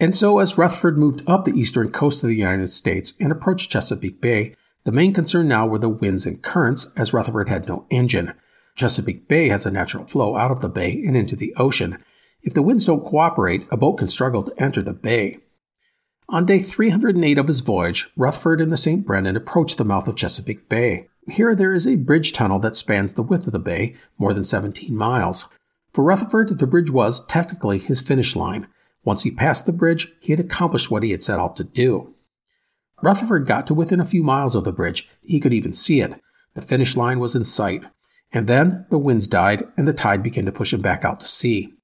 And 0.00 0.16
so, 0.16 0.38
as 0.38 0.58
Rutherford 0.58 0.98
moved 0.98 1.22
up 1.26 1.44
the 1.44 1.52
eastern 1.52 1.90
coast 1.90 2.22
of 2.22 2.28
the 2.28 2.36
United 2.36 2.68
States 2.68 3.14
and 3.20 3.30
approached 3.30 3.70
Chesapeake 3.70 4.20
Bay, 4.20 4.54
the 4.84 4.92
main 4.92 5.14
concern 5.14 5.48
now 5.48 5.66
were 5.66 5.78
the 5.78 5.88
winds 5.88 6.26
and 6.26 6.42
currents, 6.42 6.92
as 6.96 7.12
Rutherford 7.12 7.48
had 7.48 7.68
no 7.68 7.86
engine. 7.90 8.34
Chesapeake 8.74 9.28
Bay 9.28 9.48
has 9.48 9.64
a 9.64 9.70
natural 9.70 10.06
flow 10.06 10.36
out 10.36 10.50
of 10.50 10.60
the 10.60 10.68
bay 10.68 10.92
and 10.92 11.16
into 11.16 11.36
the 11.36 11.54
ocean. 11.56 11.98
If 12.42 12.54
the 12.54 12.62
winds 12.62 12.84
don't 12.84 13.04
cooperate, 13.04 13.66
a 13.70 13.76
boat 13.76 13.98
can 13.98 14.08
struggle 14.08 14.42
to 14.42 14.62
enter 14.62 14.82
the 14.82 14.92
bay. 14.92 15.38
On 16.28 16.44
day 16.44 16.58
308 16.58 17.38
of 17.38 17.48
his 17.48 17.60
voyage, 17.60 18.10
Rutherford 18.16 18.60
and 18.60 18.72
the 18.72 18.76
St. 18.76 19.06
Brendan 19.06 19.36
approached 19.36 19.78
the 19.78 19.84
mouth 19.84 20.08
of 20.08 20.16
Chesapeake 20.16 20.68
Bay. 20.68 21.08
Here 21.28 21.54
there 21.54 21.72
is 21.72 21.86
a 21.86 21.96
bridge 21.96 22.32
tunnel 22.32 22.58
that 22.60 22.76
spans 22.76 23.14
the 23.14 23.22
width 23.22 23.46
of 23.46 23.52
the 23.52 23.58
bay, 23.58 23.94
more 24.18 24.34
than 24.34 24.44
17 24.44 24.94
miles. 24.94 25.46
For 25.92 26.02
Rutherford, 26.02 26.58
the 26.58 26.66
bridge 26.66 26.90
was 26.90 27.24
technically 27.26 27.78
his 27.78 28.00
finish 28.00 28.34
line. 28.34 28.66
Once 29.04 29.22
he 29.22 29.30
passed 29.30 29.66
the 29.66 29.72
bridge, 29.72 30.12
he 30.20 30.32
had 30.32 30.40
accomplished 30.40 30.90
what 30.90 31.02
he 31.02 31.10
had 31.10 31.22
set 31.22 31.38
out 31.38 31.56
to 31.56 31.64
do. 31.64 32.14
Rutherford 33.02 33.46
got 33.46 33.66
to 33.66 33.74
within 33.74 34.00
a 34.00 34.04
few 34.04 34.22
miles 34.22 34.54
of 34.54 34.64
the 34.64 34.72
bridge. 34.72 35.08
He 35.20 35.40
could 35.40 35.52
even 35.52 35.74
see 35.74 36.00
it. 36.00 36.20
The 36.54 36.62
finish 36.62 36.96
line 36.96 37.20
was 37.20 37.34
in 37.34 37.44
sight. 37.44 37.84
And 38.32 38.46
then 38.46 38.86
the 38.90 38.98
winds 38.98 39.28
died 39.28 39.64
and 39.76 39.86
the 39.86 39.92
tide 39.92 40.22
began 40.22 40.46
to 40.46 40.52
push 40.52 40.72
him 40.72 40.80
back 40.80 41.04
out 41.04 41.20
to 41.20 41.26
sea. 41.26 41.74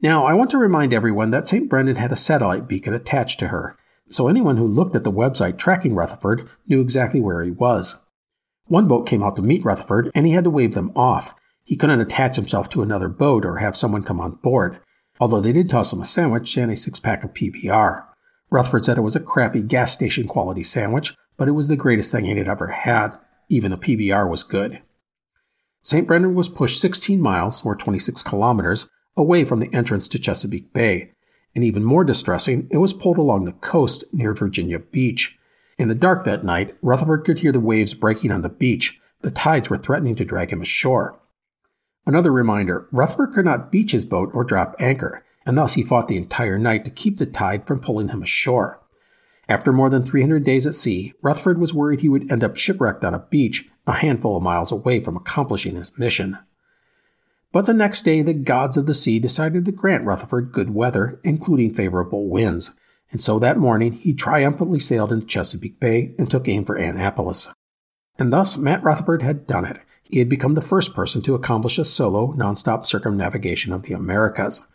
Now, 0.00 0.26
I 0.26 0.34
want 0.34 0.50
to 0.50 0.58
remind 0.58 0.92
everyone 0.92 1.30
that 1.30 1.48
St. 1.48 1.68
Brendan 1.68 1.96
had 1.96 2.12
a 2.12 2.16
satellite 2.16 2.68
beacon 2.68 2.92
attached 2.92 3.40
to 3.40 3.48
her, 3.48 3.78
so 4.08 4.28
anyone 4.28 4.58
who 4.58 4.66
looked 4.66 4.94
at 4.94 5.04
the 5.04 5.12
website 5.12 5.56
tracking 5.56 5.94
Rutherford 5.94 6.48
knew 6.66 6.80
exactly 6.80 7.20
where 7.20 7.42
he 7.42 7.50
was. 7.50 8.04
One 8.66 8.86
boat 8.86 9.06
came 9.06 9.22
out 9.22 9.36
to 9.36 9.42
meet 9.42 9.64
Rutherford, 9.64 10.10
and 10.14 10.26
he 10.26 10.32
had 10.32 10.44
to 10.44 10.50
wave 10.50 10.74
them 10.74 10.92
off. 10.94 11.34
He 11.64 11.76
couldn't 11.76 12.00
attach 12.00 12.36
himself 12.36 12.68
to 12.70 12.82
another 12.82 13.08
boat 13.08 13.44
or 13.44 13.56
have 13.56 13.76
someone 13.76 14.02
come 14.02 14.20
on 14.20 14.32
board, 14.32 14.78
although 15.20 15.40
they 15.40 15.52
did 15.52 15.68
toss 15.68 15.92
him 15.92 16.00
a 16.00 16.04
sandwich 16.04 16.56
and 16.56 16.70
a 16.70 16.76
six 16.76 16.98
pack 16.98 17.24
of 17.24 17.32
PBR. 17.34 18.04
Rutherford 18.50 18.84
said 18.84 18.98
it 18.98 19.02
was 19.02 19.16
a 19.16 19.20
crappy 19.20 19.62
gas 19.62 19.92
station 19.92 20.26
quality 20.28 20.62
sandwich, 20.62 21.14
but 21.36 21.48
it 21.48 21.52
was 21.52 21.68
the 21.68 21.76
greatest 21.76 22.12
thing 22.12 22.24
he 22.24 22.36
had 22.36 22.48
ever 22.48 22.68
had. 22.68 23.10
Even 23.48 23.70
the 23.70 23.76
PBR 23.76 24.28
was 24.28 24.42
good. 24.42 24.80
St. 25.82 26.06
Brendan 26.06 26.34
was 26.34 26.48
pushed 26.48 26.80
16 26.80 27.20
miles, 27.20 27.64
or 27.64 27.76
26 27.76 28.22
kilometers, 28.22 28.90
away 29.16 29.44
from 29.44 29.60
the 29.60 29.72
entrance 29.72 30.08
to 30.08 30.18
Chesapeake 30.18 30.72
Bay. 30.72 31.12
And 31.54 31.62
even 31.62 31.84
more 31.84 32.04
distressing, 32.04 32.66
it 32.70 32.78
was 32.78 32.92
pulled 32.92 33.18
along 33.18 33.44
the 33.44 33.52
coast 33.52 34.04
near 34.12 34.34
Virginia 34.34 34.78
Beach. 34.78 35.38
In 35.78 35.88
the 35.88 35.94
dark 35.94 36.24
that 36.24 36.44
night, 36.44 36.76
Rutherford 36.82 37.24
could 37.24 37.38
hear 37.38 37.52
the 37.52 37.60
waves 37.60 37.94
breaking 37.94 38.32
on 38.32 38.42
the 38.42 38.48
beach. 38.48 39.00
The 39.20 39.30
tides 39.30 39.70
were 39.70 39.78
threatening 39.78 40.16
to 40.16 40.24
drag 40.24 40.52
him 40.52 40.60
ashore. 40.60 41.18
Another 42.06 42.32
reminder 42.32 42.86
Rutherford 42.92 43.32
could 43.32 43.44
not 43.44 43.72
beach 43.72 43.90
his 43.90 44.04
boat 44.04 44.30
or 44.32 44.44
drop 44.44 44.76
anchor, 44.78 45.24
and 45.44 45.58
thus 45.58 45.74
he 45.74 45.82
fought 45.82 46.08
the 46.08 46.16
entire 46.16 46.58
night 46.58 46.84
to 46.84 46.90
keep 46.90 47.18
the 47.18 47.26
tide 47.26 47.66
from 47.66 47.80
pulling 47.80 48.08
him 48.08 48.22
ashore. 48.22 48.80
After 49.48 49.72
more 49.72 49.90
than 49.90 50.04
300 50.04 50.44
days 50.44 50.66
at 50.66 50.74
sea, 50.74 51.12
Rutherford 51.22 51.58
was 51.58 51.74
worried 51.74 52.00
he 52.00 52.08
would 52.08 52.30
end 52.30 52.42
up 52.42 52.56
shipwrecked 52.56 53.04
on 53.04 53.14
a 53.14 53.20
beach 53.30 53.68
a 53.86 53.92
handful 53.92 54.36
of 54.36 54.42
miles 54.42 54.72
away 54.72 55.00
from 55.00 55.16
accomplishing 55.16 55.76
his 55.76 55.96
mission. 55.98 56.38
But 57.52 57.66
the 57.66 57.74
next 57.74 58.04
day, 58.04 58.22
the 58.22 58.34
gods 58.34 58.76
of 58.76 58.86
the 58.86 58.94
sea 58.94 59.18
decided 59.18 59.64
to 59.64 59.72
grant 59.72 60.04
Rutherford 60.04 60.52
good 60.52 60.74
weather, 60.74 61.20
including 61.22 61.74
favorable 61.74 62.28
winds, 62.28 62.78
and 63.12 63.20
so 63.20 63.38
that 63.38 63.58
morning 63.58 63.92
he 63.92 64.12
triumphantly 64.12 64.80
sailed 64.80 65.12
into 65.12 65.26
Chesapeake 65.26 65.78
Bay 65.78 66.14
and 66.18 66.28
took 66.28 66.48
aim 66.48 66.64
for 66.64 66.74
Annapolis. 66.74 67.52
And 68.18 68.32
thus 68.32 68.56
Matt 68.56 68.82
Rutherford 68.82 69.22
had 69.22 69.46
done 69.46 69.64
it. 69.64 69.78
He 70.08 70.20
had 70.20 70.28
become 70.28 70.54
the 70.54 70.60
first 70.60 70.94
person 70.94 71.20
to 71.22 71.34
accomplish 71.34 71.78
a 71.78 71.84
solo, 71.84 72.32
nonstop 72.36 72.86
circumnavigation 72.86 73.72
of 73.72 73.82
the 73.82 73.92
Americas. 73.92 74.66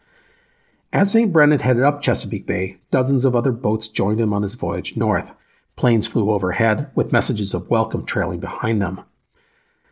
As 0.94 1.12
St. 1.12 1.32
Brendan 1.32 1.60
headed 1.60 1.84
up 1.84 2.02
Chesapeake 2.02 2.46
Bay, 2.46 2.80
dozens 2.92 3.24
of 3.24 3.36
other 3.36 3.54
boats 3.54 3.88
joined 3.88 4.20
him 4.20 4.34
on 4.34 4.42
his 4.42 4.56
voyage 4.56 4.98
north. 4.98 5.34
Planes 5.78 6.06
flew 6.06 6.32
overhead, 6.32 6.92
with 6.96 7.14
messages 7.14 7.54
of 7.54 7.70
welcome 7.70 8.06
trailing 8.06 8.42
behind 8.42 8.82
them. 8.82 9.02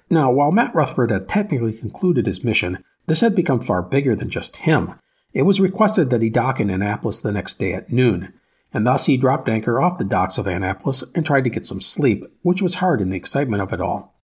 Now, 0.09 0.29
while 0.29 0.51
Matt 0.51 0.75
Rutherford 0.75 1.11
had 1.11 1.29
technically 1.29 1.71
concluded 1.71 2.25
his 2.25 2.43
mission, 2.43 2.83
this 3.07 3.21
had 3.21 3.33
become 3.33 3.61
far 3.61 3.81
bigger 3.81 4.15
than 4.15 4.29
just 4.29 4.57
him. 4.57 4.95
It 5.33 5.43
was 5.43 5.61
requested 5.61 6.09
that 6.09 6.21
he 6.21 6.29
dock 6.29 6.59
in 6.59 6.69
Annapolis 6.69 7.19
the 7.19 7.31
next 7.31 7.59
day 7.59 7.73
at 7.73 7.93
noon, 7.93 8.33
and 8.73 8.85
thus 8.85 9.05
he 9.05 9.15
dropped 9.15 9.47
anchor 9.47 9.79
off 9.79 9.97
the 9.97 10.03
docks 10.03 10.37
of 10.37 10.47
Annapolis 10.47 11.03
and 11.15 11.25
tried 11.25 11.45
to 11.45 11.49
get 11.49 11.65
some 11.65 11.79
sleep, 11.79 12.25
which 12.41 12.61
was 12.61 12.75
hard 12.75 12.99
in 12.99 13.09
the 13.09 13.17
excitement 13.17 13.61
of 13.61 13.71
it 13.71 13.79
all. 13.79 14.18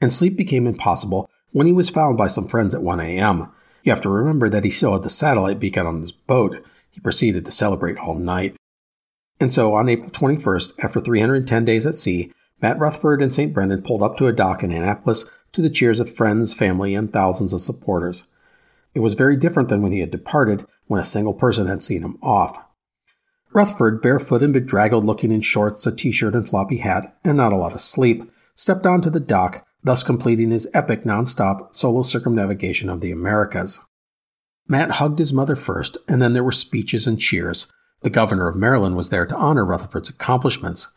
And 0.00 0.12
sleep 0.12 0.36
became 0.36 0.66
impossible 0.66 1.28
when 1.52 1.66
he 1.66 1.72
was 1.72 1.90
found 1.90 2.16
by 2.16 2.26
some 2.26 2.48
friends 2.48 2.74
at 2.74 2.82
1 2.82 3.00
a.m. 3.00 3.50
You 3.82 3.92
have 3.92 4.00
to 4.02 4.08
remember 4.08 4.48
that 4.48 4.64
he 4.64 4.70
still 4.70 4.92
had 4.92 5.02
the 5.02 5.08
satellite 5.08 5.58
beacon 5.58 5.86
on 5.86 6.00
his 6.00 6.12
boat. 6.12 6.64
He 6.90 7.00
proceeded 7.00 7.44
to 7.44 7.50
celebrate 7.50 7.98
all 7.98 8.14
night. 8.14 8.56
And 9.38 9.52
so 9.52 9.74
on 9.74 9.88
April 9.88 10.10
21st, 10.10 10.74
after 10.82 11.00
310 11.00 11.64
days 11.64 11.86
at 11.86 11.94
sea, 11.94 12.32
Matt 12.60 12.78
Rutherford 12.78 13.22
and 13.22 13.34
St. 13.34 13.54
Brendan 13.54 13.82
pulled 13.82 14.02
up 14.02 14.16
to 14.18 14.26
a 14.26 14.32
dock 14.32 14.62
in 14.62 14.70
Annapolis 14.70 15.30
to 15.52 15.62
the 15.62 15.70
cheers 15.70 15.98
of 15.98 16.14
friends, 16.14 16.52
family, 16.52 16.94
and 16.94 17.10
thousands 17.10 17.52
of 17.52 17.60
supporters. 17.60 18.26
It 18.94 19.00
was 19.00 19.14
very 19.14 19.36
different 19.36 19.68
than 19.68 19.82
when 19.82 19.92
he 19.92 20.00
had 20.00 20.10
departed, 20.10 20.66
when 20.86 21.00
a 21.00 21.04
single 21.04 21.34
person 21.34 21.66
had 21.66 21.82
seen 21.82 22.02
him 22.02 22.18
off. 22.22 22.58
Rutherford, 23.52 24.02
barefoot 24.02 24.42
and 24.42 24.52
bedraggled 24.52 25.04
looking 25.04 25.32
in 25.32 25.40
shorts, 25.40 25.86
a 25.86 25.94
t 25.94 26.12
shirt, 26.12 26.34
and 26.34 26.46
floppy 26.46 26.78
hat, 26.78 27.16
and 27.24 27.36
not 27.36 27.52
a 27.52 27.56
lot 27.56 27.72
of 27.72 27.80
sleep, 27.80 28.30
stepped 28.54 28.86
onto 28.86 29.10
the 29.10 29.20
dock, 29.20 29.66
thus 29.82 30.02
completing 30.02 30.50
his 30.50 30.68
epic 30.74 31.06
non-stop 31.06 31.74
solo 31.74 32.02
circumnavigation 32.02 32.88
of 32.88 33.00
the 33.00 33.10
Americas. 33.10 33.80
Matt 34.68 34.92
hugged 34.92 35.18
his 35.18 35.32
mother 35.32 35.56
first, 35.56 35.96
and 36.06 36.22
then 36.22 36.32
there 36.32 36.44
were 36.44 36.52
speeches 36.52 37.06
and 37.06 37.18
cheers. 37.18 37.72
The 38.02 38.10
governor 38.10 38.48
of 38.48 38.56
Maryland 38.56 38.96
was 38.96 39.08
there 39.08 39.26
to 39.26 39.36
honor 39.36 39.64
Rutherford's 39.64 40.08
accomplishments. 40.08 40.92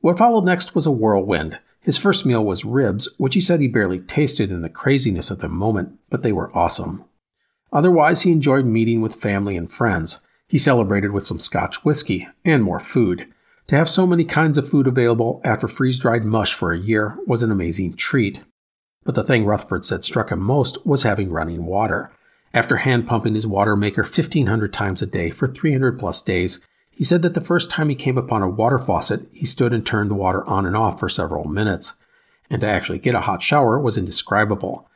What 0.00 0.18
followed 0.18 0.44
next 0.44 0.74
was 0.74 0.86
a 0.86 0.90
whirlwind. 0.90 1.58
His 1.80 1.98
first 1.98 2.24
meal 2.24 2.44
was 2.44 2.64
ribs, 2.64 3.08
which 3.18 3.34
he 3.34 3.40
said 3.40 3.60
he 3.60 3.68
barely 3.68 3.98
tasted 3.98 4.50
in 4.50 4.62
the 4.62 4.70
craziness 4.70 5.30
of 5.30 5.40
the 5.40 5.48
moment, 5.48 5.98
but 6.08 6.22
they 6.22 6.32
were 6.32 6.56
awesome. 6.56 7.04
Otherwise, 7.72 8.22
he 8.22 8.32
enjoyed 8.32 8.64
meeting 8.64 9.00
with 9.00 9.14
family 9.14 9.56
and 9.56 9.70
friends. 9.70 10.26
He 10.48 10.58
celebrated 10.58 11.10
with 11.10 11.26
some 11.26 11.40
Scotch 11.40 11.84
whiskey 11.84 12.28
and 12.44 12.62
more 12.62 12.78
food. 12.78 13.26
To 13.68 13.76
have 13.76 13.88
so 13.88 14.06
many 14.06 14.24
kinds 14.24 14.58
of 14.58 14.68
food 14.68 14.86
available 14.86 15.40
after 15.42 15.66
freeze 15.66 15.98
dried 15.98 16.24
mush 16.24 16.52
for 16.52 16.72
a 16.72 16.78
year 16.78 17.16
was 17.26 17.42
an 17.42 17.50
amazing 17.50 17.94
treat. 17.94 18.42
But 19.04 19.14
the 19.14 19.24
thing 19.24 19.46
Rutherford 19.46 19.84
said 19.84 20.04
struck 20.04 20.30
him 20.30 20.40
most 20.40 20.84
was 20.86 21.02
having 21.02 21.30
running 21.30 21.64
water. 21.64 22.12
After 22.52 22.76
hand 22.76 23.06
pumping 23.06 23.34
his 23.34 23.46
water 23.46 23.74
maker 23.74 24.02
1,500 24.02 24.72
times 24.72 25.00
a 25.00 25.06
day 25.06 25.30
for 25.30 25.48
300 25.48 25.98
plus 25.98 26.20
days, 26.20 26.66
he 26.90 27.04
said 27.04 27.22
that 27.22 27.34
the 27.34 27.40
first 27.40 27.70
time 27.70 27.88
he 27.88 27.94
came 27.94 28.18
upon 28.18 28.42
a 28.42 28.48
water 28.48 28.78
faucet, 28.78 29.26
he 29.32 29.46
stood 29.46 29.72
and 29.72 29.84
turned 29.84 30.10
the 30.10 30.14
water 30.14 30.46
on 30.46 30.66
and 30.66 30.76
off 30.76 31.00
for 31.00 31.08
several 31.08 31.48
minutes. 31.48 31.94
And 32.50 32.60
to 32.60 32.68
actually 32.68 32.98
get 32.98 33.14
a 33.14 33.22
hot 33.22 33.42
shower 33.42 33.80
was 33.80 33.96
indescribable. 33.96 34.88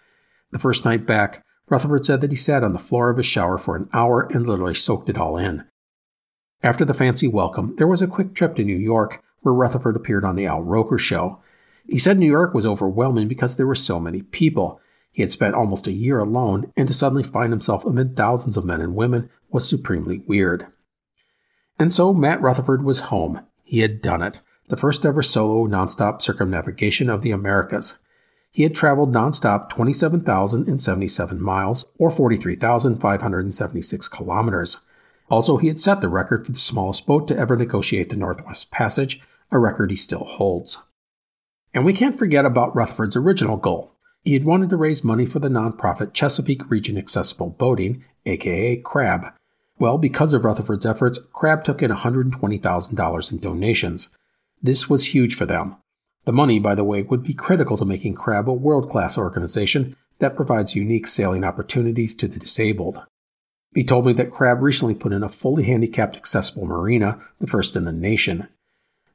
The 0.53 0.59
first 0.59 0.85
night 0.85 1.07
back, 1.07 1.43
Rutherford 1.69 2.07
said 2.07 2.21
that 2.21 2.31
he 2.31 2.37
sat 2.37 2.63
on 2.63 2.73
the 2.73 2.79
floor 2.79 3.11
of 3.11 3.17
his 3.17 3.27
shower 3.27 3.59
for 3.59 3.77
an 3.77 3.89
hour 3.93 4.29
and 4.33 4.47
literally 4.47 4.75
soaked 4.75 5.09
it 5.09 5.19
all 5.19 5.37
in. 5.37 5.65
After 6.63 6.85
the 6.85 6.95
fancy 6.95 7.29
welcome, 7.29 7.77
there 7.77 7.87
was 7.87 8.03
a 8.03 8.09
quick 8.09 8.35
trip 8.35 8.57
to 8.57 8.65
New 8.65 8.77
York, 8.77 9.23
where 9.43 9.55
Rutherford 9.55 9.95
appeared 9.95 10.25
on 10.25 10.35
the 10.35 10.47
Al 10.47 10.61
Roker 10.63 10.99
show. 10.99 11.41
He 11.87 12.01
said 12.01 12.19
New 12.19 12.27
York 12.27 12.53
was 12.53 12.67
overwhelming 12.67 13.29
because 13.29 13.57
there 13.57 13.67
were 13.67 13.77
so 13.77 14.01
many 14.01 14.23
people. 14.23 14.81
He 15.13 15.23
had 15.23 15.31
spent 15.31 15.55
almost 15.55 15.87
a 15.87 15.93
year 15.93 16.19
alone, 16.19 16.73
and 16.77 16.89
to 16.89 16.95
suddenly 16.95 17.23
find 17.23 17.53
himself 17.53 17.85
amid 17.85 18.17
thousands 18.17 18.57
of 18.57 18.65
men 18.65 18.81
and 18.81 18.97
women 18.97 19.31
was 19.51 19.69
supremely 19.69 20.19
weird. 20.27 20.67
And 21.79 21.95
so 21.95 22.13
Matt 22.13 22.43
Rutherford 22.43 22.83
was 22.85 23.01
home. 23.01 23.41
He 23.63 23.79
had 23.79 24.03
done 24.03 24.23
it. 24.23 24.41
The 24.69 24.77
first 24.77 25.07
ever 25.07 25.23
solo 25.23 25.69
nonstop 25.69 26.21
circumnavigation 26.21 27.09
of 27.09 27.23
the 27.23 27.31
Americas. 27.31 28.01
He 28.51 28.65
had 28.65 28.75
traveled 28.75 29.13
nonstop 29.13 29.69
27,077 29.69 31.41
miles, 31.41 31.85
or 31.99 32.11
43,576 32.11 34.09
kilometers. 34.09 34.81
Also, 35.31 35.59
he 35.59 35.69
had 35.69 35.81
set 35.81 36.01
the 36.01 36.09
record 36.09 36.47
for 36.47 36.53
the 36.53 36.59
smallest 36.59 37.07
boat 37.07 37.29
to 37.29 37.37
ever 37.37 37.57
negotiate 37.57 38.11
the 38.11 38.17
Northwest 38.17 38.71
Passage, 38.71 39.21
a 39.51 39.59
record 39.59 39.91
he 39.91 39.97
still 39.97 40.25
holds. 40.25 40.83
And 41.75 41.85
we 41.85 41.93
can't 41.93 42.19
forget 42.19 42.45
about 42.45 42.75
Rutherford's 42.75 43.17
original 43.17 43.57
goal. 43.57 43.95
He 44.25 44.33
had 44.33 44.45
wanted 44.45 44.71
to 44.71 44.77
raise 44.77 45.05
money 45.05 45.27
for 45.27 45.39
the 45.39 45.49
nonprofit 45.49 46.13
Chesapeake 46.13 46.71
Region 46.71 46.99
Accessible 46.99 47.51
Boating, 47.51 48.05
aka 48.27 48.81
CRAB. 48.81 49.33
Well, 49.79 49.99
because 49.99 50.33
of 50.33 50.45
Rutherford's 50.45 50.87
efforts, 50.87 51.21
CRAB 51.33 51.63
took 51.63 51.83
in 51.83 51.91
$120,000 51.91 53.33
in 53.33 53.39
donations. 53.39 54.09
This 54.61 54.91
was 54.91 55.15
huge 55.15 55.37
for 55.37 55.47
them. 55.47 55.77
The 56.25 56.33
money, 56.33 56.59
by 56.59 56.75
the 56.75 56.85
way, 56.85 57.03
would 57.03 57.23
be 57.23 57.33
critical 57.33 57.79
to 57.79 57.85
making 57.85 58.17
CRAB 58.17 58.49
a 58.49 58.53
world 58.53 58.91
class 58.91 59.17
organization 59.17 59.97
that 60.19 60.37
provides 60.37 60.75
unique 60.75 61.07
sailing 61.07 61.45
opportunities 61.45 62.15
to 62.17 62.27
the 62.27 62.39
disabled. 62.39 63.01
He 63.75 63.85
told 63.85 64.07
me 64.07 64.13
that 64.15 64.31
Crab 64.31 64.63
recently 64.63 64.95
put 64.95 65.13
in 65.13 65.23
a 65.23 65.29
fully 65.29 65.65
handicapped 65.65 66.17
accessible 66.17 66.67
marina, 66.67 67.21
the 67.39 67.47
first 67.47 67.77
in 67.77 67.85
the 67.85 67.93
nation. 67.93 68.49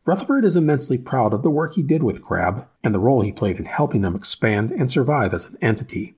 Rutherford 0.06 0.46
is 0.46 0.56
immensely 0.56 0.98
proud 0.98 1.34
of 1.34 1.44
the 1.44 1.50
work 1.50 1.74
he 1.74 1.82
did 1.82 2.04
with 2.04 2.24
Crab 2.24 2.68
and 2.84 2.94
the 2.94 3.00
role 3.00 3.22
he 3.22 3.32
played 3.32 3.58
in 3.58 3.66
helping 3.66 4.02
them 4.02 4.16
expand 4.16 4.72
and 4.72 4.92
survive 4.92 5.34
as 5.34 5.46
an 5.46 5.58
entity. 5.62 6.16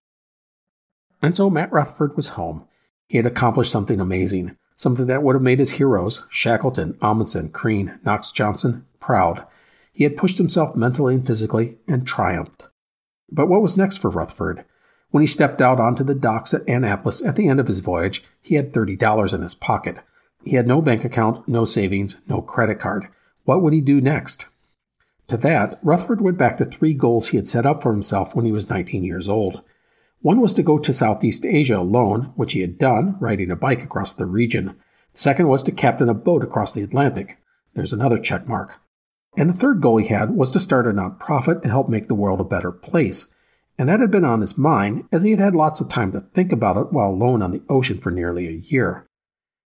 And 1.21 1.36
so 1.36 1.50
Matt 1.50 1.71
Rutherford 1.71 2.15
was 2.15 2.30
home. 2.30 2.67
He 3.08 3.17
had 3.17 3.26
accomplished 3.26 3.71
something 3.71 4.00
amazing, 4.00 4.58
something 4.76 5.06
that 5.08 5.24
would 5.24 5.36
have 5.36 5.43
made 5.43 5.60
his 5.60 5.71
heroes, 5.71 6.26
Shackleton, 6.30 6.98
Amundsen, 7.02 7.50
Crean, 7.50 8.00
Knox-Johnston, 8.04 8.86
proud. 9.00 9.45
He 9.93 10.04
had 10.04 10.17
pushed 10.17 10.39
himself 10.39 10.76
mentally 10.76 11.15
and 11.15 11.26
physically 11.26 11.78
and 11.88 12.06
triumphed. 12.06 12.67
But 13.32 13.48
what 13.48 13.62
was 13.62 13.78
next 13.78 13.98
for 13.98 14.10
Rutherford? 14.10 14.65
When 15.15 15.21
he 15.21 15.28
stepped 15.28 15.62
out 15.62 15.80
onto 15.80 16.04
the 16.04 16.13
docks 16.13 16.54
at 16.54 16.67
Annapolis 16.67 17.23
at 17.23 17.38
the 17.38 17.47
end 17.47 17.62
of 17.62 17.67
his 17.67 17.80
voyage, 17.80 18.21
he 18.41 18.56
had 18.56 18.73
$30 18.73 19.34
in 19.34 19.41
his 19.43 19.56
pocket. 19.56 19.99
He 20.43 20.58
had 20.58 20.67
no 20.67 20.82
bank 20.82 21.06
account, 21.06 21.47
no 21.47 21.63
savings, 21.63 22.17
no 22.28 22.41
credit 22.41 22.80
card. 22.80 23.08
What 23.45 23.62
would 23.62 23.71
he 23.71 23.80
do 23.80 24.01
next? 24.01 24.47
To 25.30 25.38
that, 25.38 25.80
Rutherford 25.82 26.19
went 26.19 26.38
back 26.38 26.58
to 26.58 26.65
three 26.65 26.93
goals 26.93 27.30
he 27.30 27.38
had 27.38 27.47
set 27.47 27.65
up 27.65 27.82
for 27.82 27.93
himself 27.93 28.36
when 28.36 28.43
he 28.43 28.51
was 28.51 28.69
19 28.69 29.06
years 29.06 29.30
old. 29.30 29.62
One 30.19 30.41
was 30.41 30.54
to 30.56 30.63
go 30.63 30.78
to 30.80 30.91
Southeast 30.91 31.45
Asia 31.45 31.78
alone, 31.78 32.34
which 32.36 32.51
he 32.51 32.60
had 32.60 32.78
done, 32.78 33.15
riding 33.21 33.51
a 33.51 33.56
bike 33.56 33.84
across 33.84 34.13
the 34.13 34.25
region. 34.25 34.75
The 35.13 35.19
second 35.19 35.47
was 35.47 35.63
to 35.63 35.71
captain 35.71 36.10
a 36.10 36.13
boat 36.13 36.43
across 36.43 36.73
the 36.73 36.84
Atlantic. 36.84 37.38
There's 37.73 37.93
another 37.93 38.17
check 38.17 38.49
mark. 38.49 38.82
And 39.38 39.49
the 39.49 39.54
third 39.54 39.80
goal 39.80 39.95
he 39.95 40.08
had 40.08 40.32
was 40.32 40.51
to 40.51 40.60
start 40.60 40.86
a 40.86 40.91
nonprofit 40.91 41.62
to 41.62 41.69
help 41.69 41.88
make 41.88 42.10
the 42.10 42.15
world 42.15 42.41
a 42.41 42.43
better 42.43 42.73
place. 42.73 43.34
And 43.78 43.90
that 43.90 44.00
had 44.00 44.12
been 44.12 44.26
on 44.26 44.42
his 44.42 44.58
mind 44.58 45.06
as 45.12 45.24
he 45.24 45.32
had 45.32 45.40
had 45.40 45.56
lots 45.56 45.82
of 45.82 45.90
time 45.90 46.12
to 46.12 46.22
think 46.22 46.52
about 46.52 46.78
it 46.78 46.94
while 46.94 47.10
alone 47.10 47.42
on 47.42 47.52
the 47.52 47.64
ocean 47.70 48.00
for 48.00 48.12
nearly 48.12 48.48
a 48.48 48.52
year. 48.52 49.06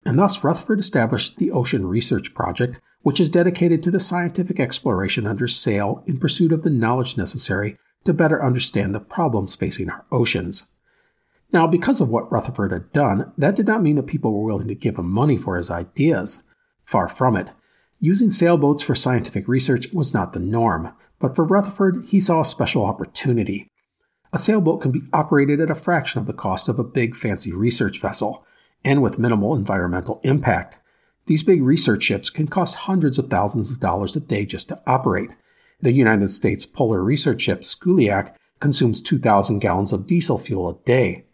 And 0.05 0.18
thus 0.18 0.42
Rutherford 0.42 0.81
established 0.81 1.37
the 1.37 1.51
Ocean 1.51 1.87
Research 1.87 2.35
Project, 2.35 2.81
which 3.03 3.21
is 3.21 3.31
dedicated 3.31 3.83
to 3.83 3.90
the 3.90 4.01
scientific 4.01 4.59
exploration 4.59 5.27
under 5.27 5.47
sail 5.47 6.03
in 6.07 6.18
pursuit 6.18 6.53
of 6.53 6.62
the 6.62 6.71
knowledge 6.71 7.16
necessary 7.18 7.77
to 8.05 8.14
better 8.14 8.42
understand 8.42 8.94
the 8.94 9.01
problems 9.01 9.55
facing 9.55 9.90
our 9.90 10.07
oceans. 10.11 10.68
Now, 11.53 11.66
because 11.66 12.01
of 12.01 12.09
what 12.09 12.31
Rutherford 12.31 12.73
had 12.73 12.92
done, 12.92 13.33
that 13.37 13.57
did 13.57 13.66
not 13.66 13.83
mean 13.83 13.97
that 13.97 14.07
people 14.07 14.33
were 14.33 14.44
willing 14.44 14.68
to 14.68 14.75
give 14.75 14.99
him 14.99 15.11
money 15.11 15.37
for 15.37 15.57
his 15.57 15.71
ideas. 15.71 16.42
Far 16.85 17.09
from 17.09 17.37
it. 17.37 17.51
Using 18.01 18.31
sailboats 18.31 18.83
for 18.83 18.94
scientific 18.94 19.49
research 19.49 19.92
was 19.92 20.14
not 20.14 20.33
the 20.33 20.38
norm, 20.38 20.92
but 21.18 21.35
for 21.35 21.44
Rutherford, 21.44 22.05
he 22.07 22.21
saw 22.21 22.40
a 22.40 22.44
special 22.44 22.85
opportunity. 22.85 23.68
A 24.32 24.38
sailboat 24.38 24.82
can 24.82 24.90
be 24.90 25.02
operated 25.12 25.60
at 25.60 25.70
a 25.70 25.74
fraction 25.74 26.20
of 26.20 26.26
the 26.26 26.32
cost 26.32 26.68
of 26.68 26.78
a 26.78 26.84
big 26.84 27.16
fancy 27.16 27.52
research 27.52 28.00
vessel, 28.00 28.44
and 28.84 29.02
with 29.02 29.18
minimal 29.18 29.56
environmental 29.56 30.20
impact. 30.22 30.76
These 31.26 31.42
big 31.42 31.62
research 31.62 32.02
ships 32.02 32.30
can 32.30 32.48
cost 32.48 32.74
hundreds 32.74 33.18
of 33.18 33.28
thousands 33.28 33.70
of 33.70 33.80
dollars 33.80 34.16
a 34.16 34.20
day 34.20 34.44
just 34.44 34.68
to 34.68 34.80
operate. 34.86 35.30
The 35.80 35.92
United 35.92 36.28
States 36.28 36.66
polar 36.66 37.02
research 37.02 37.42
ship 37.42 37.60
Sikuliaq 37.60 38.34
consumes 38.60 39.00
2,000 39.00 39.60
gallons 39.60 39.92
of 39.92 40.06
diesel 40.06 40.38
fuel 40.38 40.68
a 40.70 40.84
day. 40.84 41.24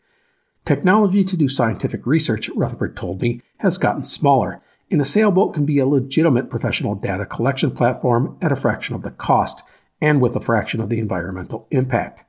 Technology 0.64 1.24
to 1.24 1.36
do 1.36 1.48
scientific 1.48 2.06
research, 2.06 2.48
Rutherford 2.50 2.96
told 2.96 3.20
me, 3.20 3.40
has 3.58 3.78
gotten 3.78 4.04
smaller, 4.04 4.62
and 4.90 5.00
a 5.00 5.04
sailboat 5.04 5.54
can 5.54 5.66
be 5.66 5.78
a 5.78 5.86
legitimate 5.86 6.50
professional 6.50 6.94
data 6.94 7.26
collection 7.26 7.70
platform 7.70 8.38
at 8.40 8.52
a 8.52 8.56
fraction 8.56 8.94
of 8.94 9.02
the 9.02 9.10
cost 9.10 9.62
and 10.00 10.20
with 10.20 10.36
a 10.36 10.40
fraction 10.40 10.80
of 10.80 10.88
the 10.88 10.98
environmental 10.98 11.66
impact. 11.70 12.24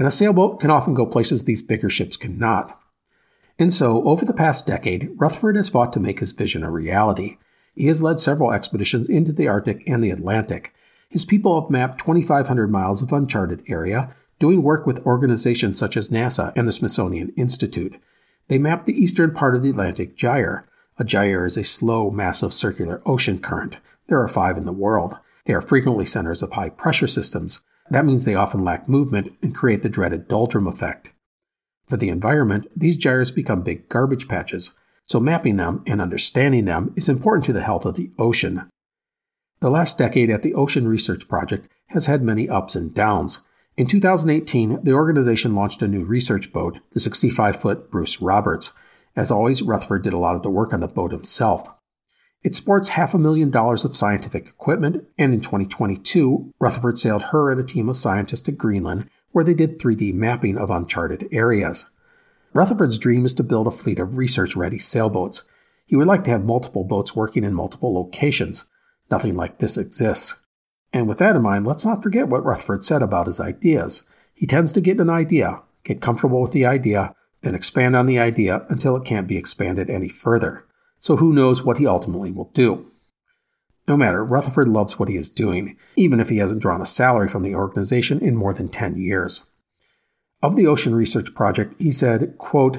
And 0.00 0.06
a 0.06 0.10
sailboat 0.10 0.60
can 0.60 0.70
often 0.70 0.94
go 0.94 1.04
places 1.04 1.44
these 1.44 1.60
bigger 1.60 1.90
ships 1.90 2.16
cannot. 2.16 2.80
And 3.58 3.72
so, 3.72 4.02
over 4.04 4.24
the 4.24 4.32
past 4.32 4.66
decade, 4.66 5.10
Rutherford 5.16 5.56
has 5.56 5.68
fought 5.68 5.92
to 5.92 6.00
make 6.00 6.20
his 6.20 6.32
vision 6.32 6.62
a 6.62 6.70
reality. 6.70 7.36
He 7.74 7.88
has 7.88 8.00
led 8.00 8.18
several 8.18 8.50
expeditions 8.50 9.10
into 9.10 9.30
the 9.30 9.46
Arctic 9.46 9.86
and 9.86 10.02
the 10.02 10.08
Atlantic. 10.08 10.72
His 11.10 11.26
people 11.26 11.60
have 11.60 11.68
mapped 11.68 12.00
2,500 12.00 12.70
miles 12.70 13.02
of 13.02 13.12
uncharted 13.12 13.62
area, 13.68 14.16
doing 14.38 14.62
work 14.62 14.86
with 14.86 15.04
organizations 15.04 15.76
such 15.76 15.98
as 15.98 16.08
NASA 16.08 16.54
and 16.56 16.66
the 16.66 16.72
Smithsonian 16.72 17.34
Institute. 17.36 18.00
They 18.48 18.56
mapped 18.56 18.86
the 18.86 18.98
eastern 18.98 19.34
part 19.34 19.54
of 19.54 19.62
the 19.62 19.68
Atlantic 19.68 20.16
Gyre. 20.16 20.66
A 20.98 21.04
gyre 21.04 21.44
is 21.44 21.58
a 21.58 21.62
slow, 21.62 22.10
massive 22.10 22.54
circular 22.54 23.02
ocean 23.04 23.38
current. 23.38 23.76
There 24.06 24.22
are 24.22 24.28
five 24.28 24.56
in 24.56 24.64
the 24.64 24.72
world. 24.72 25.18
They 25.44 25.52
are 25.52 25.60
frequently 25.60 26.06
centers 26.06 26.40
of 26.40 26.52
high 26.52 26.70
pressure 26.70 27.06
systems. 27.06 27.66
That 27.90 28.04
means 28.04 28.24
they 28.24 28.36
often 28.36 28.64
lack 28.64 28.88
movement 28.88 29.36
and 29.42 29.54
create 29.54 29.82
the 29.82 29.88
dreaded 29.88 30.28
doldrum 30.28 30.66
effect. 30.66 31.12
For 31.86 31.96
the 31.96 32.08
environment, 32.08 32.68
these 32.76 32.96
gyres 32.96 33.32
become 33.32 33.62
big 33.62 33.88
garbage 33.88 34.28
patches, 34.28 34.78
so 35.04 35.18
mapping 35.18 35.56
them 35.56 35.82
and 35.86 36.00
understanding 36.00 36.66
them 36.66 36.92
is 36.94 37.08
important 37.08 37.44
to 37.46 37.52
the 37.52 37.62
health 37.64 37.84
of 37.84 37.96
the 37.96 38.10
ocean. 38.16 38.70
The 39.60 39.70
last 39.70 39.98
decade 39.98 40.30
at 40.30 40.42
the 40.42 40.54
Ocean 40.54 40.86
Research 40.86 41.28
Project 41.28 41.68
has 41.88 42.06
had 42.06 42.22
many 42.22 42.48
ups 42.48 42.76
and 42.76 42.94
downs. 42.94 43.40
In 43.76 43.88
2018, 43.88 44.84
the 44.84 44.92
organization 44.92 45.56
launched 45.56 45.82
a 45.82 45.88
new 45.88 46.04
research 46.04 46.52
boat, 46.52 46.78
the 46.92 47.00
65 47.00 47.56
foot 47.56 47.90
Bruce 47.90 48.20
Roberts. 48.20 48.72
As 49.16 49.32
always, 49.32 49.62
Rutherford 49.62 50.04
did 50.04 50.12
a 50.12 50.18
lot 50.18 50.36
of 50.36 50.42
the 50.42 50.50
work 50.50 50.72
on 50.72 50.80
the 50.80 50.86
boat 50.86 51.10
himself. 51.10 51.68
It 52.42 52.54
sports 52.54 52.90
half 52.90 53.12
a 53.12 53.18
million 53.18 53.50
dollars 53.50 53.84
of 53.84 53.94
scientific 53.94 54.46
equipment, 54.46 55.06
and 55.18 55.34
in 55.34 55.42
2022, 55.42 56.54
Rutherford 56.58 56.98
sailed 56.98 57.24
her 57.24 57.50
and 57.50 57.60
a 57.60 57.64
team 57.64 57.90
of 57.90 57.96
scientists 57.96 58.42
to 58.42 58.52
Greenland, 58.52 59.10
where 59.32 59.44
they 59.44 59.52
did 59.52 59.78
3D 59.78 60.14
mapping 60.14 60.56
of 60.56 60.70
uncharted 60.70 61.28
areas. 61.32 61.90
Rutherford's 62.54 62.98
dream 62.98 63.26
is 63.26 63.34
to 63.34 63.42
build 63.42 63.66
a 63.66 63.70
fleet 63.70 63.98
of 63.98 64.16
research 64.16 64.56
ready 64.56 64.78
sailboats. 64.78 65.46
He 65.84 65.96
would 65.96 66.06
like 66.06 66.24
to 66.24 66.30
have 66.30 66.44
multiple 66.44 66.82
boats 66.82 67.14
working 67.14 67.44
in 67.44 67.52
multiple 67.52 67.94
locations. 67.94 68.70
Nothing 69.10 69.36
like 69.36 69.58
this 69.58 69.76
exists. 69.76 70.40
And 70.94 71.06
with 71.06 71.18
that 71.18 71.36
in 71.36 71.42
mind, 71.42 71.66
let's 71.66 71.84
not 71.84 72.02
forget 72.02 72.28
what 72.28 72.44
Rutherford 72.44 72.82
said 72.82 73.02
about 73.02 73.26
his 73.26 73.38
ideas. 73.38 74.08
He 74.34 74.46
tends 74.46 74.72
to 74.72 74.80
get 74.80 74.98
an 74.98 75.10
idea, 75.10 75.60
get 75.84 76.00
comfortable 76.00 76.40
with 76.40 76.52
the 76.52 76.64
idea, 76.64 77.14
then 77.42 77.54
expand 77.54 77.94
on 77.94 78.06
the 78.06 78.18
idea 78.18 78.64
until 78.70 78.96
it 78.96 79.04
can't 79.04 79.28
be 79.28 79.36
expanded 79.36 79.90
any 79.90 80.08
further 80.08 80.64
so 81.00 81.16
who 81.16 81.32
knows 81.32 81.64
what 81.64 81.78
he 81.78 81.86
ultimately 81.86 82.30
will 82.30 82.50
do. 82.54 82.86
No 83.88 83.96
matter, 83.96 84.24
Rutherford 84.24 84.68
loves 84.68 84.98
what 84.98 85.08
he 85.08 85.16
is 85.16 85.30
doing, 85.30 85.76
even 85.96 86.20
if 86.20 86.28
he 86.28 86.36
hasn't 86.36 86.62
drawn 86.62 86.80
a 86.80 86.86
salary 86.86 87.26
from 87.26 87.42
the 87.42 87.56
organization 87.56 88.20
in 88.20 88.36
more 88.36 88.54
than 88.54 88.68
10 88.68 88.96
years. 88.96 89.46
Of 90.42 90.54
the 90.54 90.66
Ocean 90.66 90.94
Research 90.94 91.34
Project, 91.34 91.74
he 91.80 91.90
said, 91.90 92.38
quote, 92.38 92.78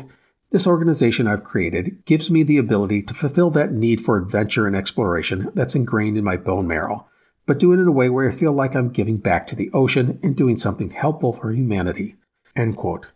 This 0.52 0.66
organization 0.66 1.28
I've 1.28 1.44
created 1.44 2.06
gives 2.06 2.32
me 2.32 2.44
the 2.44 2.58
ability 2.58 3.02
to 3.04 3.14
fulfill 3.14 3.50
that 3.52 3.74
need 3.74 4.00
for 4.00 4.18
adventure 4.18 4.68
and 4.68 4.76
exploration 4.76 5.52
that's 5.54 5.76
ingrained 5.76 6.18
in 6.18 6.24
my 6.24 6.38
bone 6.38 6.68
marrow, 6.68 7.08
but 7.46 7.60
do 7.60 7.74
it 7.74 7.80
in 7.80 7.88
a 7.88 7.92
way 7.92 8.08
where 8.08 8.28
I 8.28 8.32
feel 8.32 8.54
like 8.54 8.76
I'm 8.76 8.90
giving 8.90 9.18
back 9.18 9.48
to 9.48 9.56
the 9.56 9.70
ocean 9.74 10.20
and 10.24 10.36
doing 10.36 10.56
something 10.56 10.92
helpful 10.92 11.34
for 11.34 11.52
humanity. 11.52 12.16
End 12.56 12.78
quote. 12.78 13.08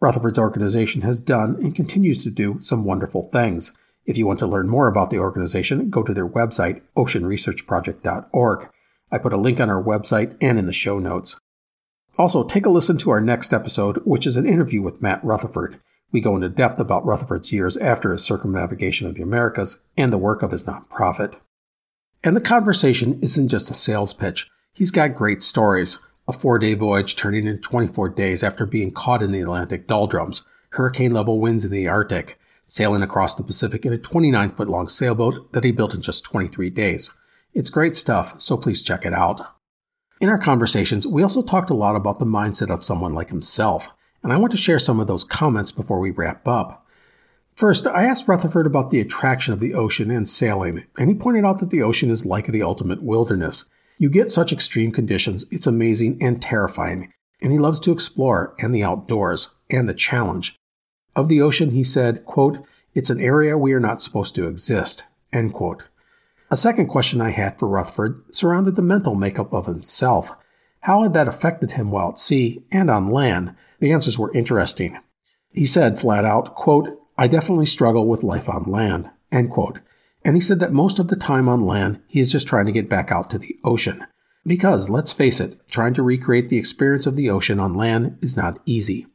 Rutherford's 0.00 0.38
organization 0.38 1.02
has 1.02 1.18
done 1.18 1.56
and 1.56 1.74
continues 1.74 2.24
to 2.24 2.30
do 2.30 2.56
some 2.60 2.84
wonderful 2.84 3.24
things 3.24 3.76
if 4.06 4.18
you 4.18 4.26
want 4.26 4.38
to 4.40 4.46
learn 4.46 4.68
more 4.68 4.88
about 4.88 5.10
the 5.10 5.18
organization, 5.18 5.90
go 5.90 6.02
to 6.02 6.14
their 6.14 6.28
website, 6.28 6.82
oceanresearchproject.org. 6.96 8.68
I 9.12 9.18
put 9.18 9.32
a 9.32 9.38
link 9.38 9.60
on 9.60 9.70
our 9.70 9.82
website 9.82 10.36
and 10.40 10.58
in 10.58 10.66
the 10.66 10.72
show 10.72 10.98
notes. 10.98 11.38
Also, 12.18 12.42
take 12.42 12.66
a 12.66 12.70
listen 12.70 12.98
to 12.98 13.10
our 13.10 13.20
next 13.20 13.52
episode, 13.52 13.98
which 14.04 14.26
is 14.26 14.36
an 14.36 14.46
interview 14.46 14.82
with 14.82 15.02
Matt 15.02 15.22
Rutherford. 15.24 15.80
We 16.12 16.20
go 16.20 16.34
into 16.34 16.48
depth 16.48 16.80
about 16.80 17.04
Rutherford's 17.06 17.52
years 17.52 17.76
after 17.76 18.12
his 18.12 18.24
circumnavigation 18.24 19.06
of 19.06 19.14
the 19.14 19.22
Americas 19.22 19.82
and 19.96 20.12
the 20.12 20.18
work 20.18 20.42
of 20.42 20.50
his 20.50 20.64
nonprofit. 20.64 21.36
And 22.24 22.36
the 22.36 22.40
conversation 22.40 23.18
isn't 23.22 23.48
just 23.48 23.70
a 23.70 23.74
sales 23.74 24.12
pitch. 24.12 24.48
He's 24.72 24.90
got 24.90 25.14
great 25.14 25.42
stories. 25.42 26.02
A 26.28 26.32
four 26.32 26.58
day 26.58 26.74
voyage 26.74 27.16
turning 27.16 27.46
into 27.46 27.60
24 27.60 28.10
days 28.10 28.42
after 28.44 28.66
being 28.66 28.92
caught 28.92 29.22
in 29.22 29.32
the 29.32 29.40
Atlantic 29.40 29.86
doldrums, 29.86 30.42
hurricane 30.70 31.12
level 31.12 31.40
winds 31.40 31.64
in 31.64 31.70
the 31.70 31.88
Arctic, 31.88 32.38
sailing 32.70 33.02
across 33.02 33.34
the 33.34 33.42
Pacific 33.42 33.84
in 33.84 33.92
a 33.92 33.98
29 33.98 34.50
foot 34.50 34.68
long 34.68 34.86
sailboat 34.86 35.52
that 35.52 35.64
he 35.64 35.72
built 35.72 35.92
in 35.92 36.00
just 36.00 36.24
23 36.24 36.70
days. 36.70 37.12
It's 37.52 37.68
great 37.68 37.96
stuff, 37.96 38.40
so 38.40 38.56
please 38.56 38.82
check 38.82 39.04
it 39.04 39.12
out. 39.12 39.44
In 40.20 40.28
our 40.28 40.38
conversations, 40.38 41.06
we 41.06 41.22
also 41.22 41.42
talked 41.42 41.70
a 41.70 41.74
lot 41.74 41.96
about 41.96 42.20
the 42.20 42.26
mindset 42.26 42.70
of 42.70 42.84
someone 42.84 43.12
like 43.12 43.30
himself, 43.30 43.90
and 44.22 44.32
I 44.32 44.36
want 44.36 44.52
to 44.52 44.56
share 44.56 44.78
some 44.78 45.00
of 45.00 45.08
those 45.08 45.24
comments 45.24 45.72
before 45.72 45.98
we 45.98 46.10
wrap 46.10 46.46
up. 46.46 46.86
First, 47.56 47.88
I 47.88 48.04
asked 48.04 48.28
Rutherford 48.28 48.66
about 48.66 48.90
the 48.90 49.00
attraction 49.00 49.52
of 49.52 49.58
the 49.58 49.74
ocean 49.74 50.10
and 50.10 50.28
sailing, 50.28 50.84
and 50.96 51.08
he 51.08 51.14
pointed 51.16 51.44
out 51.44 51.58
that 51.58 51.70
the 51.70 51.82
ocean 51.82 52.10
is 52.10 52.24
like 52.24 52.46
the 52.46 52.62
ultimate 52.62 53.02
wilderness. 53.02 53.68
You 53.98 54.08
get 54.08 54.30
such 54.30 54.52
extreme 54.52 54.92
conditions, 54.92 55.44
it's 55.50 55.66
amazing 55.66 56.18
and 56.22 56.40
terrifying, 56.40 57.12
and 57.42 57.50
he 57.50 57.58
loves 57.58 57.80
to 57.80 57.92
explore 57.92 58.54
and 58.60 58.72
the 58.72 58.84
outdoors 58.84 59.56
and 59.68 59.88
the 59.88 59.94
challenge. 59.94 60.59
Of 61.16 61.28
the 61.28 61.40
ocean, 61.40 61.70
he 61.70 61.84
said, 61.84 62.24
quote, 62.24 62.64
It's 62.94 63.10
an 63.10 63.20
area 63.20 63.58
we 63.58 63.72
are 63.72 63.80
not 63.80 64.02
supposed 64.02 64.34
to 64.36 64.46
exist. 64.46 65.04
End 65.32 65.52
quote. 65.52 65.84
A 66.50 66.56
second 66.56 66.88
question 66.88 67.20
I 67.20 67.30
had 67.30 67.58
for 67.58 67.68
Rutherford 67.68 68.24
surrounded 68.34 68.74
the 68.76 68.82
mental 68.82 69.14
makeup 69.14 69.52
of 69.52 69.66
himself. 69.66 70.32
How 70.80 71.02
had 71.02 71.12
that 71.12 71.28
affected 71.28 71.72
him 71.72 71.90
while 71.90 72.10
at 72.10 72.18
sea 72.18 72.64
and 72.72 72.90
on 72.90 73.10
land? 73.10 73.54
The 73.78 73.92
answers 73.92 74.18
were 74.18 74.34
interesting. 74.34 74.98
He 75.52 75.66
said 75.66 75.98
flat 75.98 76.24
out, 76.24 76.54
quote, 76.54 76.98
I 77.16 77.26
definitely 77.26 77.66
struggle 77.66 78.06
with 78.06 78.22
life 78.22 78.48
on 78.48 78.64
land, 78.64 79.10
end 79.30 79.50
quote. 79.50 79.80
And 80.24 80.36
he 80.36 80.40
said 80.40 80.60
that 80.60 80.72
most 80.72 80.98
of 80.98 81.08
the 81.08 81.16
time 81.16 81.48
on 81.48 81.66
land, 81.66 82.00
he 82.06 82.20
is 82.20 82.32
just 82.32 82.46
trying 82.46 82.66
to 82.66 82.72
get 82.72 82.88
back 82.88 83.10
out 83.10 83.30
to 83.30 83.38
the 83.38 83.56
ocean. 83.64 84.06
Because, 84.46 84.88
let's 84.88 85.12
face 85.12 85.40
it, 85.40 85.60
trying 85.68 85.94
to 85.94 86.02
recreate 86.02 86.48
the 86.48 86.58
experience 86.58 87.06
of 87.06 87.16
the 87.16 87.30
ocean 87.30 87.60
on 87.60 87.74
land 87.74 88.18
is 88.22 88.36
not 88.36 88.58
easy. 88.64 89.06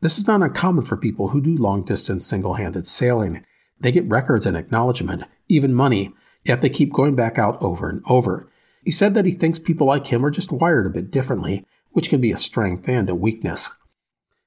This 0.00 0.18
is 0.18 0.26
not 0.26 0.42
uncommon 0.42 0.84
for 0.84 0.96
people 0.96 1.28
who 1.28 1.40
do 1.40 1.56
long 1.56 1.84
distance 1.84 2.26
single 2.26 2.54
handed 2.54 2.86
sailing. 2.86 3.44
They 3.80 3.92
get 3.92 4.08
records 4.08 4.46
and 4.46 4.56
acknowledgement, 4.56 5.24
even 5.48 5.74
money, 5.74 6.14
yet 6.44 6.62
they 6.62 6.70
keep 6.70 6.92
going 6.92 7.14
back 7.14 7.38
out 7.38 7.60
over 7.60 7.88
and 7.88 8.02
over. 8.06 8.50
He 8.82 8.90
said 8.90 9.14
that 9.14 9.26
he 9.26 9.32
thinks 9.32 9.58
people 9.58 9.86
like 9.86 10.06
him 10.06 10.24
are 10.24 10.30
just 10.30 10.52
wired 10.52 10.86
a 10.86 10.90
bit 10.90 11.10
differently, 11.10 11.66
which 11.90 12.08
can 12.08 12.20
be 12.20 12.32
a 12.32 12.38
strength 12.38 12.88
and 12.88 13.10
a 13.10 13.14
weakness. 13.14 13.70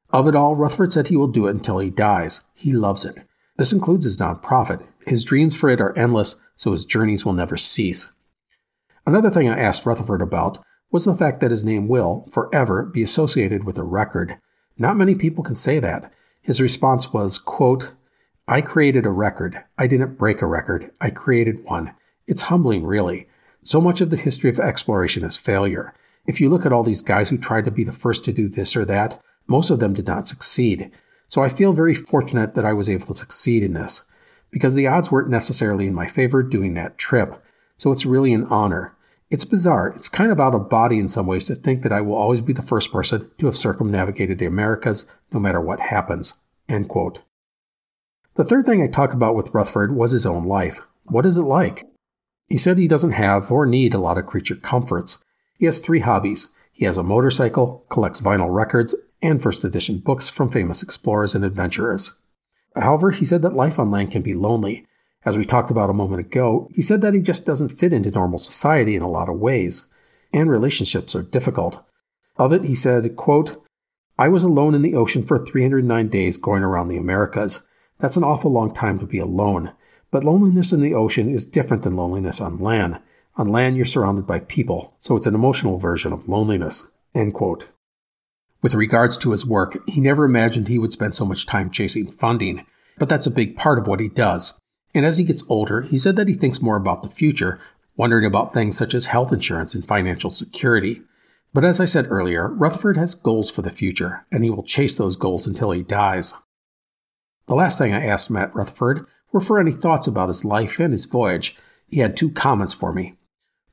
Of 0.09 0.27
it 0.27 0.35
all, 0.35 0.55
Rutherford 0.55 0.93
said 0.93 1.07
he 1.07 1.17
will 1.17 1.27
do 1.27 1.47
it 1.47 1.51
until 1.51 1.79
he 1.79 1.89
dies. 1.89 2.41
He 2.55 2.71
loves 2.71 3.05
it. 3.05 3.15
This 3.57 3.73
includes 3.73 4.05
his 4.05 4.17
nonprofit. 4.17 4.85
His 5.05 5.23
dreams 5.23 5.55
for 5.55 5.69
it 5.69 5.81
are 5.81 5.97
endless, 5.97 6.39
so 6.55 6.71
his 6.71 6.85
journeys 6.85 7.25
will 7.25 7.33
never 7.33 7.57
cease. 7.57 8.13
Another 9.05 9.29
thing 9.29 9.49
I 9.49 9.59
asked 9.59 9.85
Rutherford 9.85 10.21
about 10.21 10.59
was 10.91 11.05
the 11.05 11.15
fact 11.15 11.39
that 11.41 11.51
his 11.51 11.65
name 11.65 11.87
will, 11.87 12.27
forever, 12.31 12.85
be 12.85 13.03
associated 13.03 13.63
with 13.63 13.77
a 13.77 13.83
record. 13.83 14.37
Not 14.77 14.97
many 14.97 15.15
people 15.15 15.43
can 15.43 15.55
say 15.55 15.79
that. 15.79 16.11
His 16.41 16.61
response 16.61 17.13
was, 17.13 17.37
quote, 17.37 17.91
I 18.47 18.61
created 18.61 19.05
a 19.05 19.11
record. 19.11 19.63
I 19.77 19.87
didn't 19.87 20.17
break 20.17 20.41
a 20.41 20.47
record. 20.47 20.91
I 20.99 21.09
created 21.09 21.63
one. 21.63 21.93
It's 22.27 22.43
humbling, 22.43 22.85
really. 22.85 23.27
So 23.61 23.79
much 23.79 24.01
of 24.01 24.09
the 24.09 24.17
history 24.17 24.49
of 24.49 24.59
exploration 24.59 25.23
is 25.23 25.37
failure. 25.37 25.93
If 26.25 26.41
you 26.41 26.49
look 26.49 26.65
at 26.65 26.73
all 26.73 26.83
these 26.83 27.01
guys 27.01 27.29
who 27.29 27.37
tried 27.37 27.65
to 27.65 27.71
be 27.71 27.83
the 27.83 27.91
first 27.91 28.25
to 28.25 28.33
do 28.33 28.49
this 28.49 28.75
or 28.75 28.83
that, 28.85 29.21
most 29.47 29.69
of 29.69 29.79
them 29.79 29.93
did 29.93 30.07
not 30.07 30.27
succeed. 30.27 30.91
So 31.27 31.43
I 31.43 31.49
feel 31.49 31.73
very 31.73 31.95
fortunate 31.95 32.55
that 32.55 32.65
I 32.65 32.73
was 32.73 32.89
able 32.89 33.07
to 33.07 33.15
succeed 33.15 33.63
in 33.63 33.73
this, 33.73 34.05
because 34.51 34.73
the 34.73 34.87
odds 34.87 35.11
weren't 35.11 35.29
necessarily 35.29 35.87
in 35.87 35.93
my 35.93 36.07
favor 36.07 36.43
doing 36.43 36.73
that 36.73 36.97
trip. 36.97 37.41
So 37.77 37.91
it's 37.91 38.05
really 38.05 38.33
an 38.33 38.45
honor. 38.45 38.95
It's 39.33 39.45
bizarre. 39.45 39.87
It's 39.95 40.09
kind 40.09 40.31
of 40.31 40.39
out 40.39 40.53
of 40.53 40.69
body 40.69 40.99
in 40.99 41.07
some 41.07 41.25
ways 41.25 41.47
to 41.47 41.55
think 41.55 41.81
that 41.81 41.91
I 41.91 42.01
will 42.01 42.13
always 42.13 42.39
be 42.39 42.53
the 42.53 42.61
first 42.61 42.91
person 42.91 43.31
to 43.39 43.47
have 43.47 43.57
circumnavigated 43.57 44.37
the 44.37 44.45
Americas, 44.45 45.09
no 45.31 45.39
matter 45.39 45.59
what 45.59 45.79
happens. 45.79 46.35
End 46.69 46.87
quote. 46.87 47.21
The 48.35 48.43
third 48.43 48.67
thing 48.67 48.83
I 48.83 48.87
talked 48.87 49.15
about 49.15 49.33
with 49.33 49.51
Rutherford 49.51 49.95
was 49.95 50.11
his 50.11 50.27
own 50.27 50.45
life. 50.45 50.81
What 51.05 51.25
is 51.25 51.39
it 51.39 51.41
like? 51.41 51.83
He 52.47 52.59
said 52.59 52.77
he 52.77 52.87
doesn't 52.87 53.13
have 53.13 53.51
or 53.51 53.65
need 53.65 53.95
a 53.95 53.97
lot 53.97 54.19
of 54.19 54.27
creature 54.27 54.55
comforts. 54.55 55.23
He 55.57 55.65
has 55.65 55.79
three 55.79 56.01
hobbies. 56.01 56.49
He 56.71 56.85
has 56.85 56.99
a 56.99 57.03
motorcycle, 57.03 57.87
collects 57.89 58.21
vinyl 58.21 58.53
records, 58.53 58.93
and 59.19 59.41
first 59.41 59.63
edition 59.63 59.97
books 59.97 60.29
from 60.29 60.51
famous 60.51 60.83
explorers 60.83 61.33
and 61.33 61.43
adventurers. 61.43 62.19
However, 62.75 63.09
he 63.09 63.25
said 63.25 63.41
that 63.41 63.55
life 63.55 63.79
on 63.79 63.89
land 63.89 64.11
can 64.11 64.21
be 64.21 64.35
lonely. 64.35 64.85
As 65.25 65.37
we 65.37 65.45
talked 65.45 65.71
about 65.71 65.89
a 65.89 65.93
moment 65.93 66.19
ago, 66.19 66.69
he 66.73 66.81
said 66.81 67.01
that 67.01 67.13
he 67.13 67.21
just 67.21 67.45
doesn't 67.45 67.69
fit 67.69 67.93
into 67.93 68.11
normal 68.11 68.37
society 68.37 68.95
in 68.95 69.01
a 69.01 69.09
lot 69.09 69.29
of 69.29 69.39
ways, 69.39 69.87
and 70.33 70.49
relationships 70.49 71.15
are 71.15 71.21
difficult. 71.21 71.83
Of 72.37 72.51
it, 72.51 72.63
he 72.63 72.75
said, 72.75 73.15
quote, 73.15 73.63
I 74.17 74.27
was 74.27 74.43
alone 74.43 74.75
in 74.75 74.81
the 74.81 74.95
ocean 74.95 75.23
for 75.23 75.43
309 75.43 76.09
days 76.09 76.37
going 76.37 76.63
around 76.63 76.87
the 76.87 76.97
Americas. 76.97 77.65
That's 77.99 78.17
an 78.17 78.23
awful 78.23 78.51
long 78.51 78.73
time 78.73 78.99
to 78.99 79.05
be 79.05 79.19
alone. 79.19 79.71
But 80.11 80.23
loneliness 80.23 80.73
in 80.73 80.81
the 80.81 80.93
ocean 80.93 81.29
is 81.29 81.45
different 81.45 81.83
than 81.83 81.95
loneliness 81.95 82.39
on 82.41 82.59
land. 82.59 82.99
On 83.37 83.47
land, 83.47 83.75
you're 83.75 83.85
surrounded 83.85 84.27
by 84.27 84.39
people, 84.39 84.93
so 84.99 85.15
it's 85.15 85.25
an 85.25 85.33
emotional 85.33 85.77
version 85.77 86.13
of 86.13 86.27
loneliness. 86.27 86.91
End 87.15 87.33
quote. 87.33 87.69
With 88.61 88.75
regards 88.75 89.17
to 89.19 89.31
his 89.31 89.45
work, 89.45 89.77
he 89.87 89.99
never 89.99 90.25
imagined 90.25 90.67
he 90.67 90.77
would 90.77 90.93
spend 90.93 91.15
so 91.15 91.25
much 91.25 91.45
time 91.45 91.71
chasing 91.71 92.07
funding, 92.07 92.65
but 92.97 93.09
that's 93.09 93.27
a 93.27 93.31
big 93.31 93.55
part 93.55 93.79
of 93.79 93.87
what 93.87 93.99
he 93.99 94.07
does. 94.07 94.53
And 94.93 95.05
as 95.05 95.17
he 95.17 95.23
gets 95.23 95.43
older, 95.49 95.81
he 95.81 95.97
said 95.97 96.15
that 96.15 96.27
he 96.27 96.33
thinks 96.33 96.61
more 96.61 96.75
about 96.75 97.03
the 97.03 97.09
future, 97.09 97.59
wondering 97.95 98.25
about 98.25 98.53
things 98.53 98.77
such 98.77 98.93
as 98.93 99.07
health 99.07 99.33
insurance 99.33 99.73
and 99.73 99.85
financial 99.85 100.29
security. 100.29 101.01
But 101.53 101.65
as 101.65 101.79
I 101.79 101.85
said 101.85 102.07
earlier, 102.09 102.47
Rutherford 102.47 102.97
has 102.97 103.15
goals 103.15 103.51
for 103.51 103.61
the 103.61 103.71
future, 103.71 104.25
and 104.31 104.43
he 104.43 104.49
will 104.49 104.63
chase 104.63 104.95
those 104.95 105.15
goals 105.15 105.45
until 105.45 105.71
he 105.71 105.83
dies. 105.83 106.33
The 107.47 107.55
last 107.55 107.77
thing 107.77 107.93
I 107.93 108.05
asked 108.05 108.31
Matt 108.31 108.55
Rutherford 108.55 109.05
were 109.31 109.41
for 109.41 109.59
any 109.59 109.71
thoughts 109.71 110.07
about 110.07 110.29
his 110.29 110.45
life 110.45 110.79
and 110.79 110.93
his 110.93 111.05
voyage. 111.05 111.55
He 111.87 111.99
had 111.99 112.15
two 112.15 112.31
comments 112.31 112.73
for 112.73 112.93
me. 112.93 113.15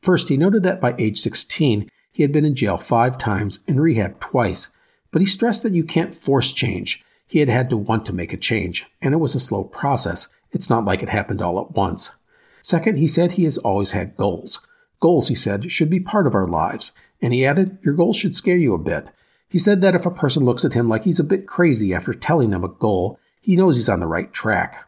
First, 0.03 0.29
he 0.29 0.37
noted 0.37 0.63
that 0.63 0.81
by 0.81 0.95
age 0.99 1.21
16, 1.21 1.89
he 2.13 2.23
had 2.23 2.33
been 2.33 2.45
in 2.45 2.55
jail 2.55 2.77
five 2.77 3.17
times 3.17 3.61
and 3.69 3.81
rehab 3.81 4.19
twice, 4.21 4.73
but 5.11 5.21
he 5.21 5.27
stressed 5.27 5.63
that 5.63 5.73
you 5.73 5.85
can't 5.85 6.15
force 6.15 6.53
change. 6.53 7.05
He 7.27 7.39
had 7.39 7.49
had 7.49 7.71
to 7.71 7.77
want 7.77 8.05
to 8.07 8.13
make 8.13 8.33
a 8.33 8.37
change, 8.37 8.87
and 9.01 9.15
it 9.15 9.19
was 9.19 9.35
a 9.35 9.41
slow 9.41 9.65
process. 9.65 10.29
It's 10.53 10.71
not 10.71 10.85
like 10.85 11.03
it 11.03 11.09
happened 11.09 11.41
all 11.41 11.61
at 11.61 11.73
once. 11.73 12.17
Second, 12.63 12.97
he 12.97 13.07
said 13.07 13.33
he 13.33 13.45
has 13.45 13.59
always 13.59 13.93
had 13.93 14.17
goals. 14.17 14.67
Goals, 15.01 15.29
he 15.29 15.35
said, 15.35 15.71
should 15.71 15.91
be 15.91 16.01
part 16.01 16.27
of 16.27 16.35
our 16.35 16.47
lives. 16.47 16.93
And 17.23 17.33
he 17.33 17.47
added, 17.47 17.79
Your 17.83 17.95
goals 17.95 18.17
should 18.17 18.37
scare 18.37 18.57
you 18.57 18.75
a 18.75 18.79
bit. 18.79 19.11
He 19.49 19.59
said 19.59 19.81
that 19.81 19.95
if 19.95 20.07
a 20.07 20.11
person 20.11 20.45
looks 20.45 20.65
at 20.65 20.75
him 20.75 20.89
like 20.89 21.05
he's 21.05 21.21
a 21.21 21.25
bit 21.25 21.47
crazy 21.47 21.95
after 21.95 22.15
telling 22.15 22.51
them 22.51 22.65
a 22.65 22.69
goal, 22.69 23.19
he 23.41 23.57
knows 23.57 23.77
he's 23.77 23.89
on 23.89 24.01
the 24.01 24.07
right 24.07 24.33
track. 24.33 24.87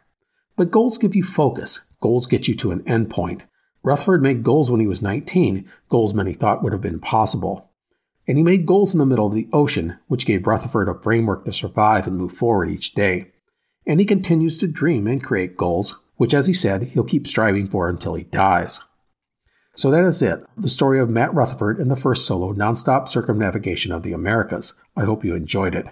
But 0.56 0.70
goals 0.70 0.98
give 0.98 1.16
you 1.16 1.22
focus. 1.22 1.80
Goals 2.00 2.26
get 2.26 2.48
you 2.48 2.54
to 2.56 2.70
an 2.70 2.86
end 2.86 3.10
point. 3.10 3.44
Rutherford 3.82 4.22
made 4.22 4.44
goals 4.44 4.70
when 4.70 4.80
he 4.80 4.86
was 4.86 5.02
19, 5.02 5.68
goals 5.88 6.14
many 6.14 6.32
thought 6.34 6.62
would 6.62 6.72
have 6.72 6.82
been 6.82 7.00
possible 7.00 7.72
and 8.26 8.38
he 8.38 8.44
made 8.44 8.66
goals 8.66 8.94
in 8.94 8.98
the 8.98 9.06
middle 9.06 9.26
of 9.26 9.34
the 9.34 9.48
ocean, 9.52 9.98
which 10.06 10.26
gave 10.26 10.46
Rutherford 10.46 10.88
a 10.88 10.94
framework 10.94 11.44
to 11.44 11.52
survive 11.52 12.06
and 12.06 12.16
move 12.16 12.32
forward 12.32 12.70
each 12.70 12.94
day. 12.94 13.31
And 13.86 14.00
he 14.00 14.06
continues 14.06 14.58
to 14.58 14.68
dream 14.68 15.06
and 15.06 15.22
create 15.22 15.56
goals, 15.56 16.02
which, 16.16 16.34
as 16.34 16.46
he 16.46 16.52
said, 16.52 16.82
he'll 16.82 17.04
keep 17.04 17.26
striving 17.26 17.68
for 17.68 17.88
until 17.88 18.14
he 18.14 18.24
dies. 18.24 18.80
So 19.74 19.90
that 19.90 20.04
is 20.04 20.20
it, 20.20 20.44
the 20.56 20.68
story 20.68 21.00
of 21.00 21.08
Matt 21.08 21.32
Rutherford 21.34 21.78
and 21.78 21.90
the 21.90 21.96
first 21.96 22.26
solo 22.26 22.52
nonstop 22.52 23.08
circumnavigation 23.08 23.90
of 23.90 24.02
the 24.02 24.12
Americas. 24.12 24.74
I 24.96 25.04
hope 25.04 25.24
you 25.24 25.34
enjoyed 25.34 25.74
it. 25.74 25.86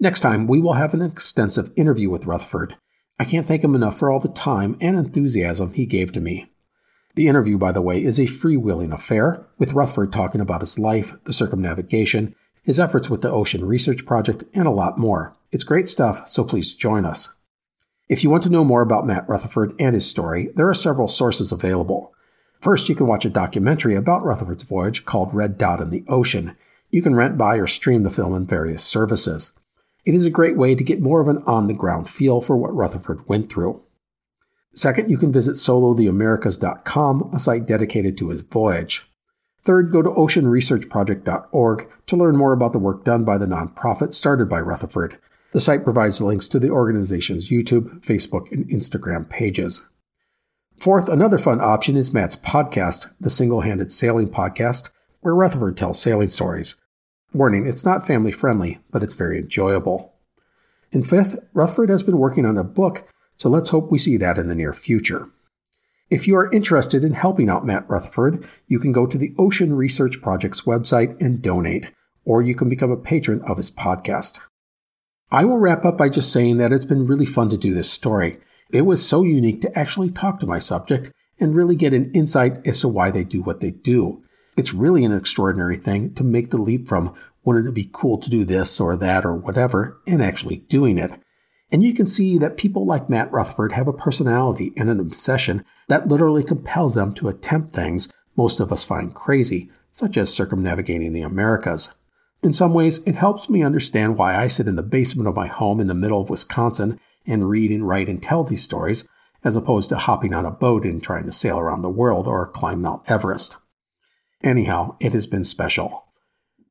Next 0.00 0.20
time, 0.20 0.48
we 0.48 0.60
will 0.60 0.72
have 0.72 0.94
an 0.94 1.02
extensive 1.02 1.70
interview 1.76 2.10
with 2.10 2.26
Rutherford. 2.26 2.76
I 3.18 3.24
can't 3.24 3.46
thank 3.46 3.62
him 3.62 3.74
enough 3.74 3.98
for 3.98 4.10
all 4.10 4.18
the 4.18 4.28
time 4.28 4.76
and 4.80 4.96
enthusiasm 4.96 5.74
he 5.74 5.86
gave 5.86 6.10
to 6.12 6.20
me. 6.20 6.50
The 7.14 7.28
interview, 7.28 7.58
by 7.58 7.70
the 7.72 7.82
way, 7.82 8.02
is 8.02 8.18
a 8.18 8.24
freewheeling 8.24 8.92
affair, 8.92 9.46
with 9.58 9.74
Rutherford 9.74 10.12
talking 10.12 10.40
about 10.40 10.62
his 10.62 10.78
life, 10.78 11.12
the 11.24 11.32
circumnavigation, 11.32 12.34
his 12.62 12.80
efforts 12.80 13.08
with 13.08 13.22
the 13.22 13.30
Ocean 13.30 13.64
Research 13.64 14.04
Project, 14.06 14.44
and 14.54 14.66
a 14.66 14.70
lot 14.70 14.98
more. 14.98 15.36
It's 15.52 15.64
great 15.64 15.88
stuff, 15.88 16.28
so 16.28 16.44
please 16.44 16.74
join 16.74 17.04
us. 17.04 17.34
If 18.08 18.24
you 18.24 18.30
want 18.30 18.42
to 18.42 18.50
know 18.50 18.64
more 18.64 18.82
about 18.82 19.06
Matt 19.06 19.28
Rutherford 19.28 19.74
and 19.78 19.94
his 19.94 20.08
story, 20.08 20.50
there 20.56 20.68
are 20.68 20.74
several 20.74 21.08
sources 21.08 21.52
available. 21.52 22.12
First, 22.60 22.88
you 22.88 22.94
can 22.94 23.06
watch 23.06 23.24
a 23.24 23.30
documentary 23.30 23.94
about 23.94 24.24
Rutherford's 24.24 24.64
voyage 24.64 25.04
called 25.04 25.32
Red 25.32 25.56
Dot 25.56 25.80
in 25.80 25.90
the 25.90 26.04
Ocean. 26.08 26.56
You 26.90 27.02
can 27.02 27.14
rent, 27.14 27.38
buy, 27.38 27.56
or 27.56 27.66
stream 27.66 28.02
the 28.02 28.10
film 28.10 28.32
on 28.32 28.46
various 28.46 28.84
services. 28.84 29.52
It 30.04 30.14
is 30.14 30.24
a 30.24 30.30
great 30.30 30.56
way 30.56 30.74
to 30.74 30.84
get 30.84 31.00
more 31.00 31.20
of 31.20 31.28
an 31.28 31.42
on 31.46 31.66
the 31.66 31.74
ground 31.74 32.08
feel 32.08 32.40
for 32.40 32.56
what 32.56 32.74
Rutherford 32.74 33.28
went 33.28 33.50
through. 33.50 33.82
Second, 34.74 35.10
you 35.10 35.18
can 35.18 35.32
visit 35.32 35.56
solotheamericas.com, 35.56 37.30
a 37.34 37.38
site 37.38 37.66
dedicated 37.66 38.16
to 38.18 38.28
his 38.28 38.42
voyage. 38.42 39.09
Third, 39.62 39.92
go 39.92 40.02
to 40.02 40.10
oceanresearchproject.org 40.10 41.88
to 42.06 42.16
learn 42.16 42.36
more 42.36 42.52
about 42.52 42.72
the 42.72 42.78
work 42.78 43.04
done 43.04 43.24
by 43.24 43.38
the 43.38 43.46
nonprofit 43.46 44.14
started 44.14 44.48
by 44.48 44.60
Rutherford. 44.60 45.18
The 45.52 45.60
site 45.60 45.84
provides 45.84 46.20
links 46.20 46.48
to 46.48 46.58
the 46.58 46.70
organization's 46.70 47.50
YouTube, 47.50 48.00
Facebook, 48.00 48.50
and 48.52 48.68
Instagram 48.68 49.28
pages. 49.28 49.88
Fourth, 50.78 51.08
another 51.08 51.38
fun 51.38 51.60
option 51.60 51.96
is 51.96 52.14
Matt's 52.14 52.36
podcast, 52.36 53.10
the 53.20 53.28
Single 53.28 53.60
Handed 53.60 53.92
Sailing 53.92 54.30
Podcast, 54.30 54.90
where 55.20 55.34
Rutherford 55.34 55.76
tells 55.76 56.00
sailing 56.00 56.30
stories. 56.30 56.80
Warning, 57.34 57.66
it's 57.66 57.84
not 57.84 58.06
family 58.06 58.32
friendly, 58.32 58.78
but 58.90 59.02
it's 59.02 59.14
very 59.14 59.38
enjoyable. 59.38 60.14
And 60.92 61.06
fifth, 61.06 61.38
Rutherford 61.52 61.90
has 61.90 62.02
been 62.02 62.18
working 62.18 62.46
on 62.46 62.56
a 62.56 62.64
book 62.64 63.06
so 63.40 63.48
let's 63.48 63.70
hope 63.70 63.90
we 63.90 63.96
see 63.96 64.18
that 64.18 64.36
in 64.36 64.48
the 64.48 64.54
near 64.54 64.74
future. 64.74 65.30
If 66.10 66.26
you 66.26 66.36
are 66.36 66.50
interested 66.50 67.04
in 67.04 67.12
helping 67.12 67.48
out 67.48 67.64
Matt 67.64 67.88
Rutherford, 67.88 68.44
you 68.66 68.80
can 68.80 68.90
go 68.90 69.06
to 69.06 69.16
the 69.16 69.32
Ocean 69.38 69.72
Research 69.74 70.20
Project's 70.20 70.62
website 70.62 71.16
and 71.22 71.40
donate, 71.40 71.86
or 72.24 72.42
you 72.42 72.56
can 72.56 72.68
become 72.68 72.90
a 72.90 72.96
patron 72.96 73.40
of 73.42 73.58
his 73.58 73.70
podcast. 73.70 74.40
I 75.30 75.44
will 75.44 75.58
wrap 75.58 75.84
up 75.84 75.96
by 75.96 76.08
just 76.08 76.32
saying 76.32 76.56
that 76.56 76.72
it's 76.72 76.84
been 76.84 77.06
really 77.06 77.26
fun 77.26 77.48
to 77.50 77.56
do 77.56 77.72
this 77.72 77.88
story. 77.88 78.40
It 78.72 78.82
was 78.82 79.06
so 79.06 79.22
unique 79.22 79.62
to 79.62 79.78
actually 79.78 80.10
talk 80.10 80.40
to 80.40 80.46
my 80.46 80.58
subject 80.58 81.12
and 81.38 81.54
really 81.54 81.76
get 81.76 81.94
an 81.94 82.10
insight 82.12 82.66
as 82.66 82.80
to 82.80 82.88
why 82.88 83.12
they 83.12 83.22
do 83.22 83.40
what 83.40 83.60
they 83.60 83.70
do. 83.70 84.20
It's 84.56 84.74
really 84.74 85.04
an 85.04 85.16
extraordinary 85.16 85.76
thing 85.76 86.12
to 86.14 86.24
make 86.24 86.50
the 86.50 86.58
leap 86.60 86.88
from 86.88 87.14
wouldn't 87.44 87.68
it 87.68 87.74
be 87.74 87.88
cool 87.92 88.18
to 88.18 88.28
do 88.28 88.44
this 88.44 88.80
or 88.80 88.96
that 88.96 89.24
or 89.24 89.36
whatever 89.36 90.00
and 90.08 90.20
actually 90.20 90.56
doing 90.56 90.98
it. 90.98 91.12
And 91.72 91.82
you 91.82 91.94
can 91.94 92.06
see 92.06 92.36
that 92.38 92.56
people 92.56 92.84
like 92.84 93.08
Matt 93.08 93.30
Rutherford 93.30 93.72
have 93.72 93.86
a 93.86 93.92
personality 93.92 94.72
and 94.76 94.90
an 94.90 94.98
obsession 94.98 95.64
that 95.88 96.08
literally 96.08 96.42
compels 96.42 96.94
them 96.94 97.14
to 97.14 97.28
attempt 97.28 97.70
things 97.70 98.12
most 98.36 98.60
of 98.60 98.72
us 98.72 98.84
find 98.84 99.14
crazy, 99.14 99.70
such 99.92 100.16
as 100.16 100.32
circumnavigating 100.32 101.12
the 101.12 101.22
Americas. 101.22 101.94
In 102.42 102.52
some 102.52 102.72
ways, 102.72 103.02
it 103.06 103.16
helps 103.16 103.50
me 103.50 103.62
understand 103.62 104.16
why 104.16 104.34
I 104.34 104.46
sit 104.46 104.66
in 104.66 104.76
the 104.76 104.82
basement 104.82 105.28
of 105.28 105.36
my 105.36 105.46
home 105.46 105.78
in 105.78 105.88
the 105.88 105.94
middle 105.94 106.22
of 106.22 106.30
Wisconsin 106.30 106.98
and 107.26 107.50
read 107.50 107.70
and 107.70 107.86
write 107.86 108.08
and 108.08 108.22
tell 108.22 108.44
these 108.44 108.62
stories, 108.62 109.06
as 109.44 109.56
opposed 109.56 109.90
to 109.90 109.96
hopping 109.96 110.32
on 110.32 110.46
a 110.46 110.50
boat 110.50 110.84
and 110.84 111.02
trying 111.02 111.26
to 111.26 111.32
sail 111.32 111.58
around 111.58 111.82
the 111.82 111.90
world 111.90 112.26
or 112.26 112.46
climb 112.46 112.80
Mount 112.80 113.02
Everest. 113.10 113.56
Anyhow, 114.42 114.96
it 115.00 115.12
has 115.12 115.26
been 115.26 115.44
special. 115.44 116.06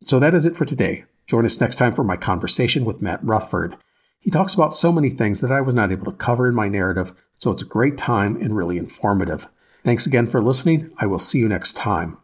So 0.06 0.20
that 0.20 0.34
is 0.34 0.46
it 0.46 0.58
for 0.58 0.66
today. 0.66 1.06
Join 1.28 1.46
us 1.46 1.62
next 1.62 1.76
time 1.76 1.94
for 1.94 2.04
my 2.04 2.18
conversation 2.18 2.84
with 2.84 3.02
Matt 3.02 3.24
Rutherford. 3.24 3.78
He 4.20 4.32
talks 4.32 4.54
about 4.54 4.74
so 4.74 4.92
many 4.92 5.10
things 5.10 5.42
that 5.42 5.52
I 5.52 5.62
was 5.62 5.74
not 5.74 5.92
able 5.92 6.06
to 6.06 6.18
cover 6.18 6.48
in 6.48 6.54
my 6.54 6.68
narrative, 6.68 7.14
so 7.38 7.52
it's 7.52 7.62
a 7.62 7.66
great 7.66 7.98
time 7.98 8.36
and 8.36 8.56
really 8.56 8.78
informative. 8.78 9.48
Thanks 9.84 10.06
again 10.06 10.28
for 10.28 10.42
listening. 10.42 10.92
I 10.98 11.06
will 11.06 11.20
see 11.20 11.40
you 11.40 11.48
next 11.48 11.74
time. 11.74 12.18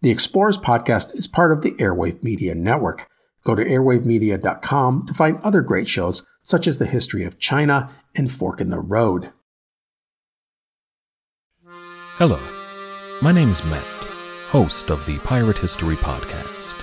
The 0.00 0.10
Explorers 0.10 0.56
podcast 0.56 1.14
is 1.14 1.26
part 1.26 1.52
of 1.52 1.62
the 1.62 1.72
Airwave 1.72 2.22
Media 2.22 2.54
Network. 2.54 3.08
Go 3.44 3.54
to 3.54 3.64
airwavemedia.com 3.64 5.06
to 5.06 5.14
find 5.14 5.38
other 5.42 5.60
great 5.60 5.88
shows 5.88 6.26
such 6.42 6.66
as 6.66 6.78
The 6.78 6.86
History 6.86 7.24
of 7.24 7.38
China 7.38 7.90
and 8.14 8.30
Fork 8.30 8.60
in 8.60 8.70
the 8.70 8.80
Road. 8.80 9.32
Hello, 12.16 12.40
my 13.20 13.32
name 13.32 13.50
is 13.50 13.62
Matt, 13.64 13.84
host 14.48 14.90
of 14.90 15.04
the 15.04 15.18
Pirate 15.18 15.58
History 15.58 15.96
Podcast 15.96 16.82